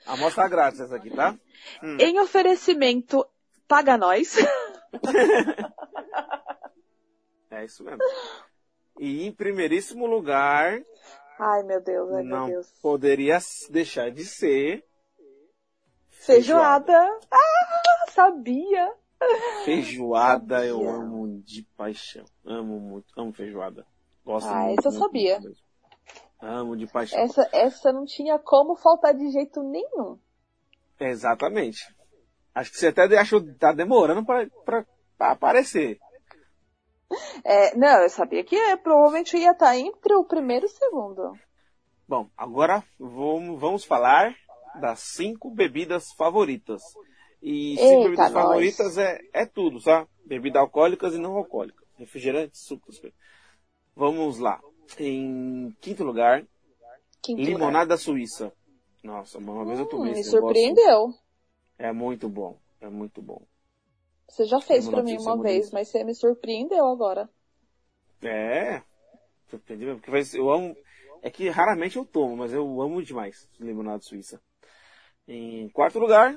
Amostra 0.05 0.47
grátis 0.47 0.79
essa 0.79 0.95
aqui, 0.95 1.11
tá? 1.11 1.37
Hum. 1.83 1.97
Em 1.99 2.19
oferecimento, 2.19 3.25
paga 3.67 3.97
nós. 3.97 4.35
É 7.51 7.65
isso 7.65 7.83
mesmo. 7.83 7.99
E 8.99 9.25
em 9.25 9.31
primeiríssimo 9.31 10.05
lugar, 10.05 10.81
Ai, 11.39 11.63
meu 11.63 11.81
Deus, 11.81 12.13
ai, 12.13 12.23
não 12.23 12.45
meu 12.45 12.55
Deus. 12.55 12.71
poderia 12.81 13.39
deixar 13.69 14.11
de 14.11 14.23
ser 14.23 14.85
Feijoada. 16.19 16.97
Ah, 17.31 18.11
sabia. 18.11 18.91
feijoada. 19.65 20.65
Eu 20.65 20.77
Sabia. 20.77 20.91
amo 20.93 21.41
de 21.43 21.63
paixão. 21.75 22.25
Amo 22.45 22.79
muito. 22.79 23.07
Amo 23.17 23.33
feijoada. 23.33 23.85
Gosto 24.25 24.47
Ah, 24.49 24.63
muito. 24.65 24.79
essa 24.79 24.87
eu 24.89 24.99
sabia. 24.99 25.39
muito. 25.39 25.59
Amo 26.41 26.77
de 26.77 26.87
paixão. 26.87 27.19
Essa, 27.19 27.49
essa 27.51 27.91
não 27.91 28.05
tinha 28.05 28.39
como 28.39 28.75
faltar 28.77 29.13
de 29.13 29.29
jeito 29.31 29.61
nenhum. 29.63 30.17
Exatamente. 30.99 31.93
Acho 32.55 32.71
que 32.71 32.77
você 32.77 32.87
até 32.87 33.03
achou, 33.17 33.41
tá 33.57 33.71
demorando 33.73 34.25
pra, 34.25 34.45
pra, 34.65 34.85
pra 35.17 35.31
aparecer. 35.31 35.99
É, 37.43 37.75
não, 37.75 38.03
eu 38.03 38.09
sabia 38.09 38.43
que 38.43 38.55
é, 38.55 38.75
provavelmente 38.77 39.35
ia 39.37 39.51
estar 39.51 39.77
entre 39.77 40.13
o 40.15 40.23
primeiro 40.25 40.65
e 40.65 40.69
o 40.69 40.71
segundo. 40.71 41.33
Bom, 42.07 42.29
agora 42.37 42.83
vamos, 42.99 43.59
vamos 43.59 43.85
falar 43.85 44.33
das 44.75 44.99
cinco 44.99 45.49
bebidas 45.51 46.11
favoritas. 46.17 46.81
E 47.41 47.77
cinco 47.77 48.03
Eita, 48.03 48.03
bebidas 48.03 48.31
nós. 48.31 48.33
favoritas 48.33 48.97
é, 48.97 49.19
é 49.33 49.45
tudo, 49.45 49.81
tá? 49.81 50.07
Bebidas 50.25 50.61
alcoólicas 50.61 51.13
e 51.15 51.17
não 51.17 51.35
alcoólicas. 51.35 51.87
Refrigerantes, 51.97 52.61
sucos. 52.61 53.01
Vamos 53.95 54.39
lá. 54.39 54.61
Em 54.99 55.71
quinto 55.81 56.03
lugar, 56.03 56.45
Quinto 57.21 57.41
limonada 57.45 57.97
suíça. 57.97 58.51
Nossa, 59.03 59.37
uma 59.37 59.65
vez 59.65 59.79
eu 59.79 59.85
lugar. 59.85 59.91
tomei 59.91 60.11
Hum, 60.11 60.15
me 60.15 60.23
negócio. 60.23 60.29
surpreendeu. 60.31 61.13
É 61.77 61.91
muito 61.91 62.29
bom. 62.29 62.59
É 62.81 62.89
muito 62.89 63.21
bom. 63.21 63.41
Você 64.29 64.45
já 64.45 64.61
fez 64.61 64.87
pra 64.87 65.01
Limonada 65.01 65.03
mim 65.03 65.15
é 65.15 65.19
uma 65.19 65.37
vez, 65.37 65.71
mas 65.71 65.89
você 65.89 66.05
me 66.05 66.15
surpreendeu 66.15 66.85
agora. 66.87 67.29
É. 68.21 68.81
Surpreendi 69.49 69.85
mesmo, 69.85 70.01
porque 70.01 70.37
eu 70.37 70.51
amo. 70.51 70.75
É 71.21 71.29
que 71.29 71.49
raramente 71.49 71.97
eu 71.97 72.05
tomo, 72.05 72.37
mas 72.37 72.53
eu 72.53 72.81
amo 72.81 73.03
demais 73.03 73.49
limonada 73.59 74.01
suíça. 74.01 74.41
Em 75.31 75.69
quarto 75.69 75.99
lugar, 75.99 76.35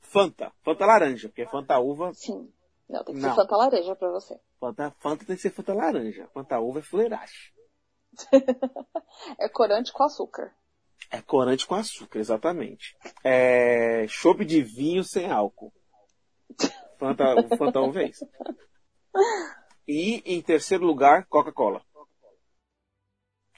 Fanta. 0.00 0.52
Fanta 0.62 0.86
laranja, 0.86 1.28
porque 1.28 1.44
Fanta 1.46 1.78
uva. 1.80 2.14
Sim. 2.14 2.48
Não, 2.88 3.02
tem 3.02 3.14
que 3.16 3.20
Não. 3.20 3.30
ser 3.30 3.34
Fanta 3.34 3.56
laranja 3.56 3.96
pra 3.96 4.10
você. 4.10 4.40
Fanta, 4.60 4.94
Fanta 5.00 5.24
tem 5.24 5.34
que 5.34 5.42
ser 5.42 5.50
Fanta 5.50 5.74
laranja. 5.74 6.28
Fanta 6.32 6.60
uva 6.60 6.78
é 6.78 6.82
fuleiragem. 6.82 7.52
É 9.38 9.48
corante 9.48 9.92
com 9.92 10.04
açúcar. 10.04 10.54
É 11.10 11.20
corante 11.20 11.66
com 11.66 11.74
açúcar, 11.74 12.18
exatamente. 12.18 12.96
É 13.22 14.06
chopp 14.08 14.44
de 14.44 14.62
vinho 14.62 15.02
sem 15.02 15.30
álcool. 15.30 15.72
Fanta, 16.98 17.24
Fanta 17.56 17.80
uva 17.80 18.02
é 18.02 18.08
isso. 18.08 18.28
E 19.86 20.22
em 20.24 20.40
terceiro 20.42 20.84
lugar, 20.84 21.26
Coca-Cola. 21.26 21.84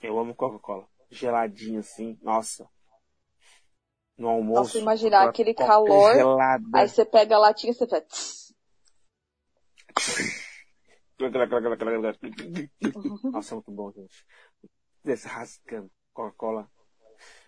Eu 0.02 0.18
amo 0.18 0.34
Coca-Cola. 0.34 0.86
Geladinho 1.10 1.80
assim, 1.80 2.18
nossa. 2.22 2.68
No 4.16 4.28
almoço. 4.28 4.60
Nossa, 4.60 4.78
imaginar 4.78 5.28
aquele 5.28 5.52
calor, 5.52 6.14
Gelada. 6.14 6.64
Aí 6.74 6.88
você 6.88 7.04
pega 7.04 7.36
a 7.36 7.38
latinha 7.38 7.72
e 7.72 7.74
você 7.74 7.86
faz... 7.86 8.54
Nossa, 13.32 13.54
muito 13.54 13.70
bom, 13.70 13.92
gente. 13.92 14.24
Desse 15.04 15.26
rascando. 15.26 15.90
Coca-Cola. 16.12 16.68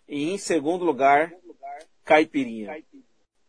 E 0.06 0.30
em 0.30 0.38
segundo 0.38 0.84
lugar, 0.84 1.32
caipirinha. 2.04 2.82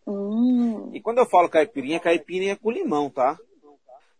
Hum, 0.06 0.92
E 0.94 1.02
quando 1.02 1.20
eu 1.20 1.26
falo 1.26 1.50
caipirinha, 1.50 2.00
caipirinha 2.00 2.54
é 2.54 2.56
com 2.56 2.72
limão, 2.72 3.10
tá? 3.10 3.38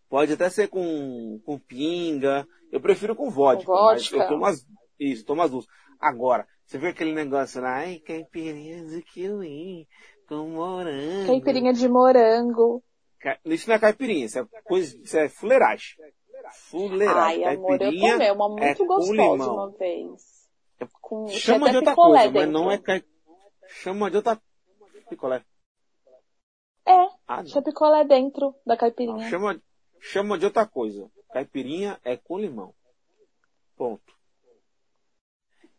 Pode 0.08 0.32
até 0.32 0.48
ser 0.48 0.68
com, 0.68 1.40
com 1.44 1.58
pinga. 1.58 2.46
Eu 2.72 2.80
prefiro 2.80 3.14
com 3.14 3.30
vodka. 3.30 3.66
Com 3.66 3.72
mas 3.72 4.08
vodka. 4.08 4.16
eu 4.16 4.28
tomo 4.28 4.46
as, 4.46 4.66
isso, 4.98 5.24
tomo 5.24 5.42
as 5.42 5.50
duas. 5.50 5.66
Agora, 5.98 6.46
você 6.70 6.78
vê 6.78 6.90
aquele 6.90 7.12
negócio 7.12 7.60
lá, 7.60 7.78
ai, 7.78 7.98
caipirinha 7.98 8.84
de 8.86 9.02
kiwi, 9.02 9.88
com 10.28 10.50
morango. 10.50 11.26
caipirinha 11.26 11.72
de 11.72 11.88
morango. 11.88 12.80
Isso 13.44 13.68
não 13.68 13.74
é 13.74 13.78
caipirinha, 13.80 14.26
isso 14.26 14.38
é 14.38 14.46
coisa, 14.62 14.96
isso 15.02 15.18
é 15.18 15.28
fuleiragem. 15.28 15.96
Fuleiragem. 16.70 17.44
Ai, 17.44 17.56
amor, 17.56 17.72
eu 17.72 17.78
Caipirinha 17.80 18.12
tomei 18.12 18.30
uma 18.30 18.44
é 18.44 18.48
muito 18.48 18.86
com 18.86 18.86
gostosa 18.86 19.52
uma 19.52 19.70
vez. 19.72 20.48
Com, 21.02 21.24
tinha 21.26 21.38
Chama 21.40 21.70
de 21.70 21.76
outra 21.78 21.94
coisa, 21.96 22.16
mas 22.24 22.32
dentro. 22.32 22.50
não 22.52 22.70
é 22.70 22.78
cai... 22.78 23.04
Chama 23.66 24.08
de 24.08 24.16
outra 24.18 24.40
picolé. 25.08 25.44
É, 26.86 27.08
Ah, 27.26 27.42
tinha 27.42 27.62
picolé 27.62 28.04
dentro 28.04 28.54
da 28.64 28.74
não. 28.74 28.78
caipirinha. 28.78 29.28
Chama, 29.28 29.60
chama 29.98 30.38
de 30.38 30.44
outra 30.44 30.64
coisa. 30.68 31.10
Caipirinha 31.32 32.00
é 32.04 32.16
com 32.16 32.38
limão. 32.38 32.72
Ponto. 33.76 34.19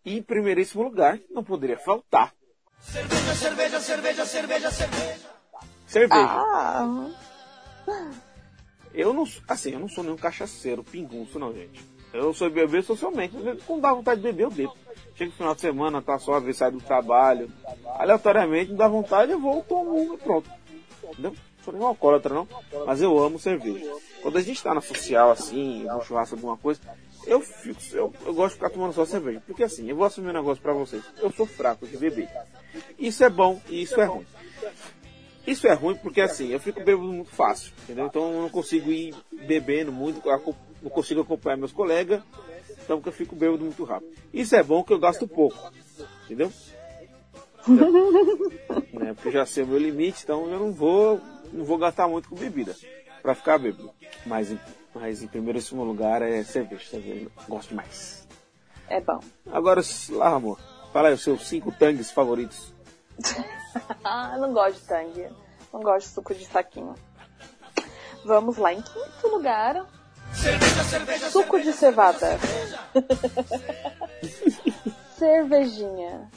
E 0.06 0.18
em 0.18 0.24
primeiríssimo 0.24 0.84
lugar, 0.84 1.20
não 1.30 1.44
poderia 1.44 1.78
faltar. 1.78 2.34
Cerveja, 2.80 3.36
cerveja, 3.36 3.80
cerveja, 3.80 4.26
cerveja, 4.26 4.72
cerveja. 4.72 5.30
Cerveja. 5.86 6.26
Ah, 6.26 7.10
Eu 8.94 9.14
não, 9.14 9.26
assim, 9.48 9.72
eu 9.72 9.80
não 9.80 9.88
sou 9.88 10.04
nenhum 10.04 10.18
cachaceiro, 10.18 10.84
pingunço 10.84 11.40
não, 11.40 11.54
gente. 11.54 11.86
Eu 12.14 12.34
sou 12.34 12.50
beber 12.50 12.84
socialmente. 12.84 13.36
Quando 13.66 13.82
dá 13.82 13.94
vontade 13.94 14.22
de 14.22 14.28
beber, 14.28 14.44
eu 14.44 14.52
bebo. 14.52 14.76
Chega 15.16 15.32
no 15.32 15.38
final 15.38 15.56
de 15.56 15.62
semana, 15.62 16.02
tá 16.02 16.20
só, 16.20 16.40
vezes 16.40 16.58
sai 16.58 16.72
do 16.72 16.82
trabalho. 16.82 17.50
Aleatoriamente, 17.98 18.72
me 18.72 18.78
dá 18.78 18.88
vontade, 18.88 19.32
eu 19.32 19.40
vou, 19.40 19.64
tomo 19.64 19.96
uma 19.96 20.16
e 20.16 20.18
pronto. 20.18 20.50
Entendeu? 21.04 21.32
Não 21.32 21.64
sou 21.64 21.74
nenhum 21.74 21.86
alcoólatra, 21.88 22.34
não. 22.34 22.48
Mas 22.86 23.02
eu 23.02 23.18
amo 23.18 23.40
cerveja. 23.40 23.90
Quando 24.22 24.38
a 24.38 24.42
gente 24.42 24.62
tá 24.62 24.74
na 24.74 24.82
social, 24.82 25.32
assim, 25.32 25.84
no 25.84 26.02
churrasco, 26.02 26.36
alguma 26.36 26.58
coisa, 26.58 26.82
eu 27.32 27.40
fico, 27.40 27.80
eu, 27.94 28.14
eu 28.26 28.34
gosto 28.34 28.50
de 28.50 28.56
ficar 28.56 28.70
tomando 28.70 28.92
só 28.92 29.06
cerveja. 29.06 29.42
Porque 29.48 29.64
assim, 29.64 29.90
eu 29.90 29.96
vou 29.96 30.06
assumir 30.06 30.32
um 30.32 30.34
negócio 30.34 30.62
pra 30.62 30.74
vocês. 30.74 31.02
Eu 31.22 31.32
sou 31.32 31.46
fraco 31.46 31.88
de 31.88 31.96
beber. 31.96 32.28
Isso 33.00 33.24
é 33.24 33.30
bom 33.30 33.62
e 33.70 33.82
isso 33.82 34.00
é 34.02 34.06
ruim. 34.06 34.26
Isso 35.48 35.66
é 35.66 35.74
ruim 35.74 35.96
porque 35.96 36.20
assim, 36.20 36.50
eu 36.50 36.60
fico 36.60 36.80
bebendo 36.80 37.04
muito 37.04 37.32
fácil, 37.32 37.72
entendeu? 37.84 38.08
Então 38.08 38.34
eu 38.34 38.42
não 38.42 38.50
consigo 38.50 38.92
ir 38.92 39.16
bebendo 39.48 39.94
muito, 39.94 40.22
não 40.82 40.90
consigo 40.92 41.22
acompanhar 41.22 41.56
meus 41.56 41.72
colegas, 41.72 42.22
então 42.84 42.98
porque 42.98 43.10
eu 43.10 43.14
fico 43.14 43.36
bebendo 43.36 43.64
muito 43.64 43.84
rápido. 43.86 44.12
Isso 44.34 44.54
é 44.56 44.62
bom 44.62 44.84
que 44.84 44.94
eu 44.94 45.00
gasto 45.00 45.26
pouco, 45.26 45.58
entendeu? 46.26 46.52
né? 47.68 49.14
Porque 49.16 49.30
eu 49.30 49.34
já 49.34 49.46
sei 49.46 49.64
o 49.64 49.68
meu 49.68 49.78
limite, 49.78 50.24
então 50.24 50.50
eu 50.50 50.60
não 50.60 50.72
vou, 50.72 51.22
não 51.54 51.64
vou 51.64 51.78
gastar 51.78 52.08
muito 52.08 52.28
com 52.28 52.36
bebida 52.36 52.76
para 53.22 53.36
ficar 53.36 53.58
bêbado. 53.58 53.92
Mas, 54.26 54.52
em- 54.52 54.60
mas 54.94 55.22
em 55.24 55.28
primeiríssimo 55.28 55.84
lugar 55.84 56.22
é 56.22 56.44
cerveja, 56.44 56.86
cerveja 56.90 57.30
gosto 57.48 57.70
demais. 57.70 58.28
é 58.90 59.00
bom. 59.02 59.20
Agora, 59.52 59.82
lá 60.10 60.30
amor, 60.30 60.60
fala 60.92 61.10
aí 61.10 61.14
os 61.14 61.22
seus 61.24 61.48
cinco 61.48 61.72
tangues 61.72 62.12
favoritos. 62.12 62.74
Ah, 64.04 64.32
eu 64.36 64.42
não 64.42 64.52
gosto 64.54 64.82
de 64.82 64.86
tangue. 64.86 65.30
Não 65.72 65.80
gosto 65.80 66.08
de 66.08 66.14
suco 66.14 66.36
de 66.36 66.46
saquinho. 66.46 66.94
Vamos 68.26 68.58
lá, 68.58 68.74
em 68.74 68.82
quinto 68.82 69.28
lugar. 69.30 69.86
suco 71.32 71.58
de 71.62 71.72
cevada. 71.72 72.38
Cervejinha. 75.18 76.30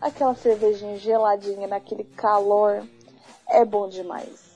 Aquela 0.00 0.36
cervejinha 0.36 0.96
geladinha 0.98 1.66
naquele 1.66 2.04
calor. 2.04 2.86
É 3.48 3.64
bom 3.64 3.88
demais. 3.88 4.47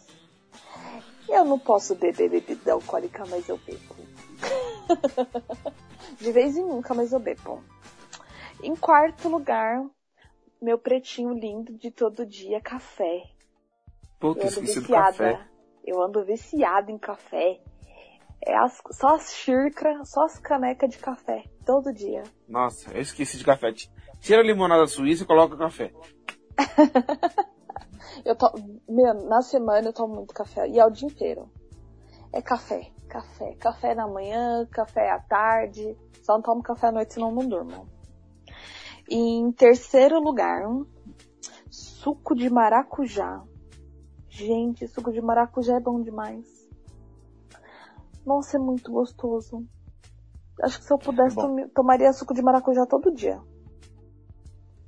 Eu 1.33 1.45
não 1.47 1.59
posso 1.59 1.95
beber 1.95 2.29
bebida 2.29 2.73
alcoólica, 2.75 3.25
mas 3.27 3.49
eu 3.49 3.57
bebo. 3.59 3.97
De 6.21 6.31
vez 6.31 6.57
em 6.57 6.63
nunca, 6.65 6.93
mas 6.93 7.11
eu 7.13 7.19
bebo. 7.19 7.63
Em 8.63 8.77
quarto 8.77 9.29
lugar, 9.31 9.83
meu 10.61 10.79
pretinho 10.79 11.33
lindo 11.33 11.73
de 11.73 11.91
todo 11.91 12.27
dia, 12.27 12.61
café. 12.61 13.25
Puta, 14.21 14.43
Eu 14.43 14.49
ando 14.49 14.61
do 14.61 14.67
viciada. 14.67 15.07
café. 15.07 15.49
Eu 15.85 16.03
ando 16.03 16.25
viciada 16.25 16.93
em 16.93 16.99
café. 16.99 17.61
É 18.45 18.55
as- 18.57 18.83
só 18.91 19.15
as 19.15 19.33
xícaras, 19.35 20.11
só 20.11 20.25
as 20.25 20.39
canecas 20.39 20.91
de 20.91 20.99
café, 20.99 21.45
todo 21.65 21.93
dia. 21.93 22.23
Nossa, 22.47 22.91
eu 22.93 23.01
esqueci 23.01 23.39
de 23.39 23.45
café. 23.45 23.73
Tira 24.21 24.41
a 24.41 24.45
limonada 24.45 24.87
suíça 24.87 25.23
e 25.25 25.27
coloca 25.27 25.57
café. 25.57 25.93
Eu 28.25 28.37
to... 28.37 28.51
Na 29.29 29.43
semana 29.43 29.89
eu 29.89 29.93
tomo 29.93 30.15
muito 30.15 30.35
café. 30.35 30.69
E 30.69 30.79
é 30.79 30.87
o 30.87 30.91
dia 30.91 31.09
inteiro. 31.09 31.51
É 32.33 32.41
café, 32.41 32.91
café. 33.09 33.55
Café 33.57 33.95
na 33.95 34.07
manhã, 34.07 34.67
café 34.71 35.11
à 35.11 35.19
tarde. 35.19 35.97
Só 36.23 36.35
não 36.35 36.43
tomo 36.43 36.63
café 36.63 36.89
à 36.89 36.93
noite, 36.93 37.15
senão 37.15 37.33
não 37.33 37.47
durmo. 37.49 37.87
E 39.09 39.17
em 39.17 39.53
terceiro 39.53 40.21
lugar, 40.21 40.63
suco 41.71 42.35
de 42.35 42.49
maracujá. 42.49 43.43
Gente, 44.29 44.87
suco 44.89 45.13
de 45.13 45.21
maracujá 45.21 45.77
é 45.77 45.81
bom 45.81 46.01
demais. 46.01 46.47
Nossa, 48.25 48.57
é 48.57 48.61
muito 48.61 48.91
gostoso. 48.93 49.67
Acho 50.63 50.79
que 50.79 50.85
se 50.85 50.93
eu 50.93 50.99
pudesse, 50.99 51.37
É 51.39 51.43
tomi- 51.43 51.69
tomaria 51.69 52.13
suco 52.13 52.33
de 52.33 52.41
maracujá 52.41 52.87
todo 52.87 53.13
dia. 53.13 53.41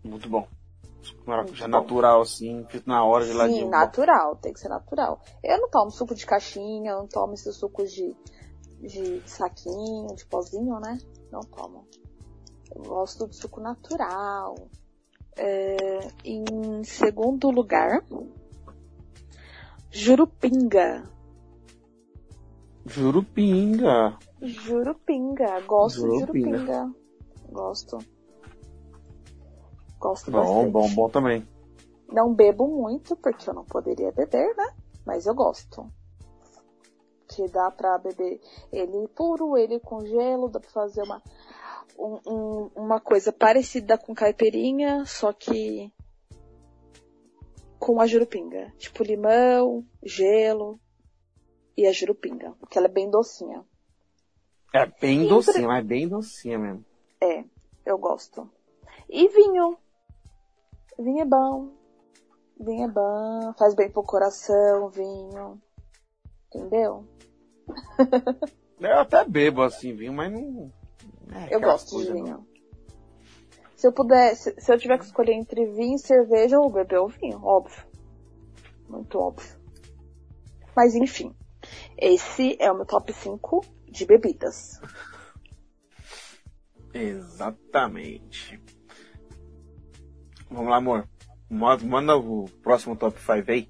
Muito 0.04 0.28
bom. 0.28 0.46
Maracujá 1.26 1.68
natural, 1.68 2.22
assim, 2.22 2.64
feito 2.68 2.88
na 2.88 3.04
hora, 3.04 3.24
geladinho. 3.24 3.64
Sim, 3.64 3.70
natural, 3.70 4.36
tem 4.36 4.52
que 4.52 4.60
ser 4.60 4.68
natural. 4.68 5.20
Eu 5.42 5.58
não 5.60 5.70
tomo 5.70 5.90
suco 5.90 6.14
de 6.14 6.24
caixinha, 6.24 6.92
eu 6.92 6.98
não 6.98 7.06
tomo 7.06 7.34
esses 7.34 7.56
sucos 7.56 7.92
de, 7.92 8.14
de 8.80 9.22
saquinho, 9.26 10.14
de 10.14 10.24
pozinho, 10.26 10.78
né? 10.80 10.98
Não 11.30 11.40
tomo. 11.40 11.86
Eu 12.74 12.82
gosto 12.82 13.28
de 13.28 13.36
suco 13.36 13.60
natural. 13.60 14.54
É, 15.36 15.98
em 16.24 16.84
segundo 16.84 17.50
lugar, 17.50 18.04
jurupinga. 19.90 21.10
Jurupinga. 22.86 24.18
Jurupinga, 24.40 25.60
gosto 25.60 26.00
Jurupinga. 26.00 26.58
de 26.58 26.64
jurupinga. 26.64 26.94
Gosto. 27.50 27.98
Gosto 30.04 30.30
Bom, 30.30 30.38
bastante. 30.40 30.70
bom, 30.70 30.94
bom 30.94 31.08
também. 31.08 31.48
Não 32.12 32.34
bebo 32.34 32.68
muito, 32.68 33.16
porque 33.16 33.48
eu 33.48 33.54
não 33.54 33.64
poderia 33.64 34.12
beber, 34.12 34.54
né? 34.54 34.74
Mas 35.06 35.24
eu 35.24 35.34
gosto. 35.34 35.90
Que 37.26 37.48
dá 37.48 37.70
pra 37.70 37.96
beber 37.96 38.38
ele 38.70 39.08
puro, 39.08 39.56
ele 39.56 39.80
com 39.80 40.04
gelo, 40.04 40.50
dá 40.50 40.60
pra 40.60 40.68
fazer 40.68 41.02
uma, 41.04 41.22
um- 41.98 42.20
um- 42.30 42.70
uma 42.76 43.00
coisa 43.00 43.32
parecida 43.32 43.96
com 43.96 44.14
caipirinha, 44.14 45.06
só 45.06 45.32
que 45.32 45.90
com 47.78 47.98
a 47.98 48.06
jurupinga. 48.06 48.74
Tipo 48.76 49.02
limão, 49.04 49.86
gelo 50.02 50.78
e 51.78 51.86
a 51.86 51.92
jurupinga. 51.92 52.52
Porque 52.60 52.76
ela 52.76 52.88
é 52.88 52.90
bem 52.92 53.08
docinha. 53.10 53.64
É 54.74 54.84
bem 54.84 55.20
Sempre- 55.20 55.28
docinha, 55.28 55.66
mas 55.66 55.86
bem 55.86 56.06
docinha 56.06 56.58
mesmo. 56.58 56.84
É, 57.22 57.42
eu 57.86 57.96
gosto. 57.96 58.46
E 59.08 59.26
vinho. 59.28 59.78
Vinho 60.98 61.22
é 61.22 61.24
bom. 61.24 61.72
Vinho 62.60 62.84
é 62.84 62.88
bom. 62.88 63.52
Faz 63.58 63.74
bem 63.74 63.90
pro 63.90 64.02
coração, 64.02 64.88
vinho. 64.90 65.60
Entendeu? 66.48 67.06
Eu 68.80 68.98
até 68.98 69.24
bebo 69.24 69.62
assim, 69.62 69.94
vinho, 69.94 70.12
mas 70.12 70.30
não. 70.30 70.70
é 71.32 71.54
Eu 71.54 71.60
gosto 71.60 71.86
de 71.86 71.92
coisa, 71.92 72.14
não. 72.14 72.24
vinho. 72.24 72.46
Se 73.76 73.86
eu 73.86 73.92
puder, 73.92 74.34
se, 74.34 74.54
se 74.58 74.72
eu 74.72 74.78
tiver 74.78 74.98
que 74.98 75.04
escolher 75.04 75.32
entre 75.32 75.66
vinho 75.66 75.96
e 75.96 75.98
cerveja, 75.98 76.56
eu 76.56 76.62
vou 76.62 76.70
beber 76.70 76.98
o 76.98 77.08
vinho, 77.08 77.42
óbvio. 77.42 77.84
Muito 78.88 79.18
óbvio. 79.18 79.56
Mas 80.76 80.94
enfim, 80.94 81.34
esse 81.96 82.56
é 82.60 82.70
o 82.70 82.76
meu 82.76 82.86
top 82.86 83.12
5 83.12 83.60
de 83.90 84.04
bebidas. 84.06 84.80
Exatamente. 86.94 88.62
Vamos 90.54 90.70
lá, 90.70 90.76
amor. 90.76 91.08
Manda, 91.50 92.16
o 92.16 92.48
próximo 92.62 92.94
top 92.94 93.18
5 93.20 93.50
aí. 93.50 93.68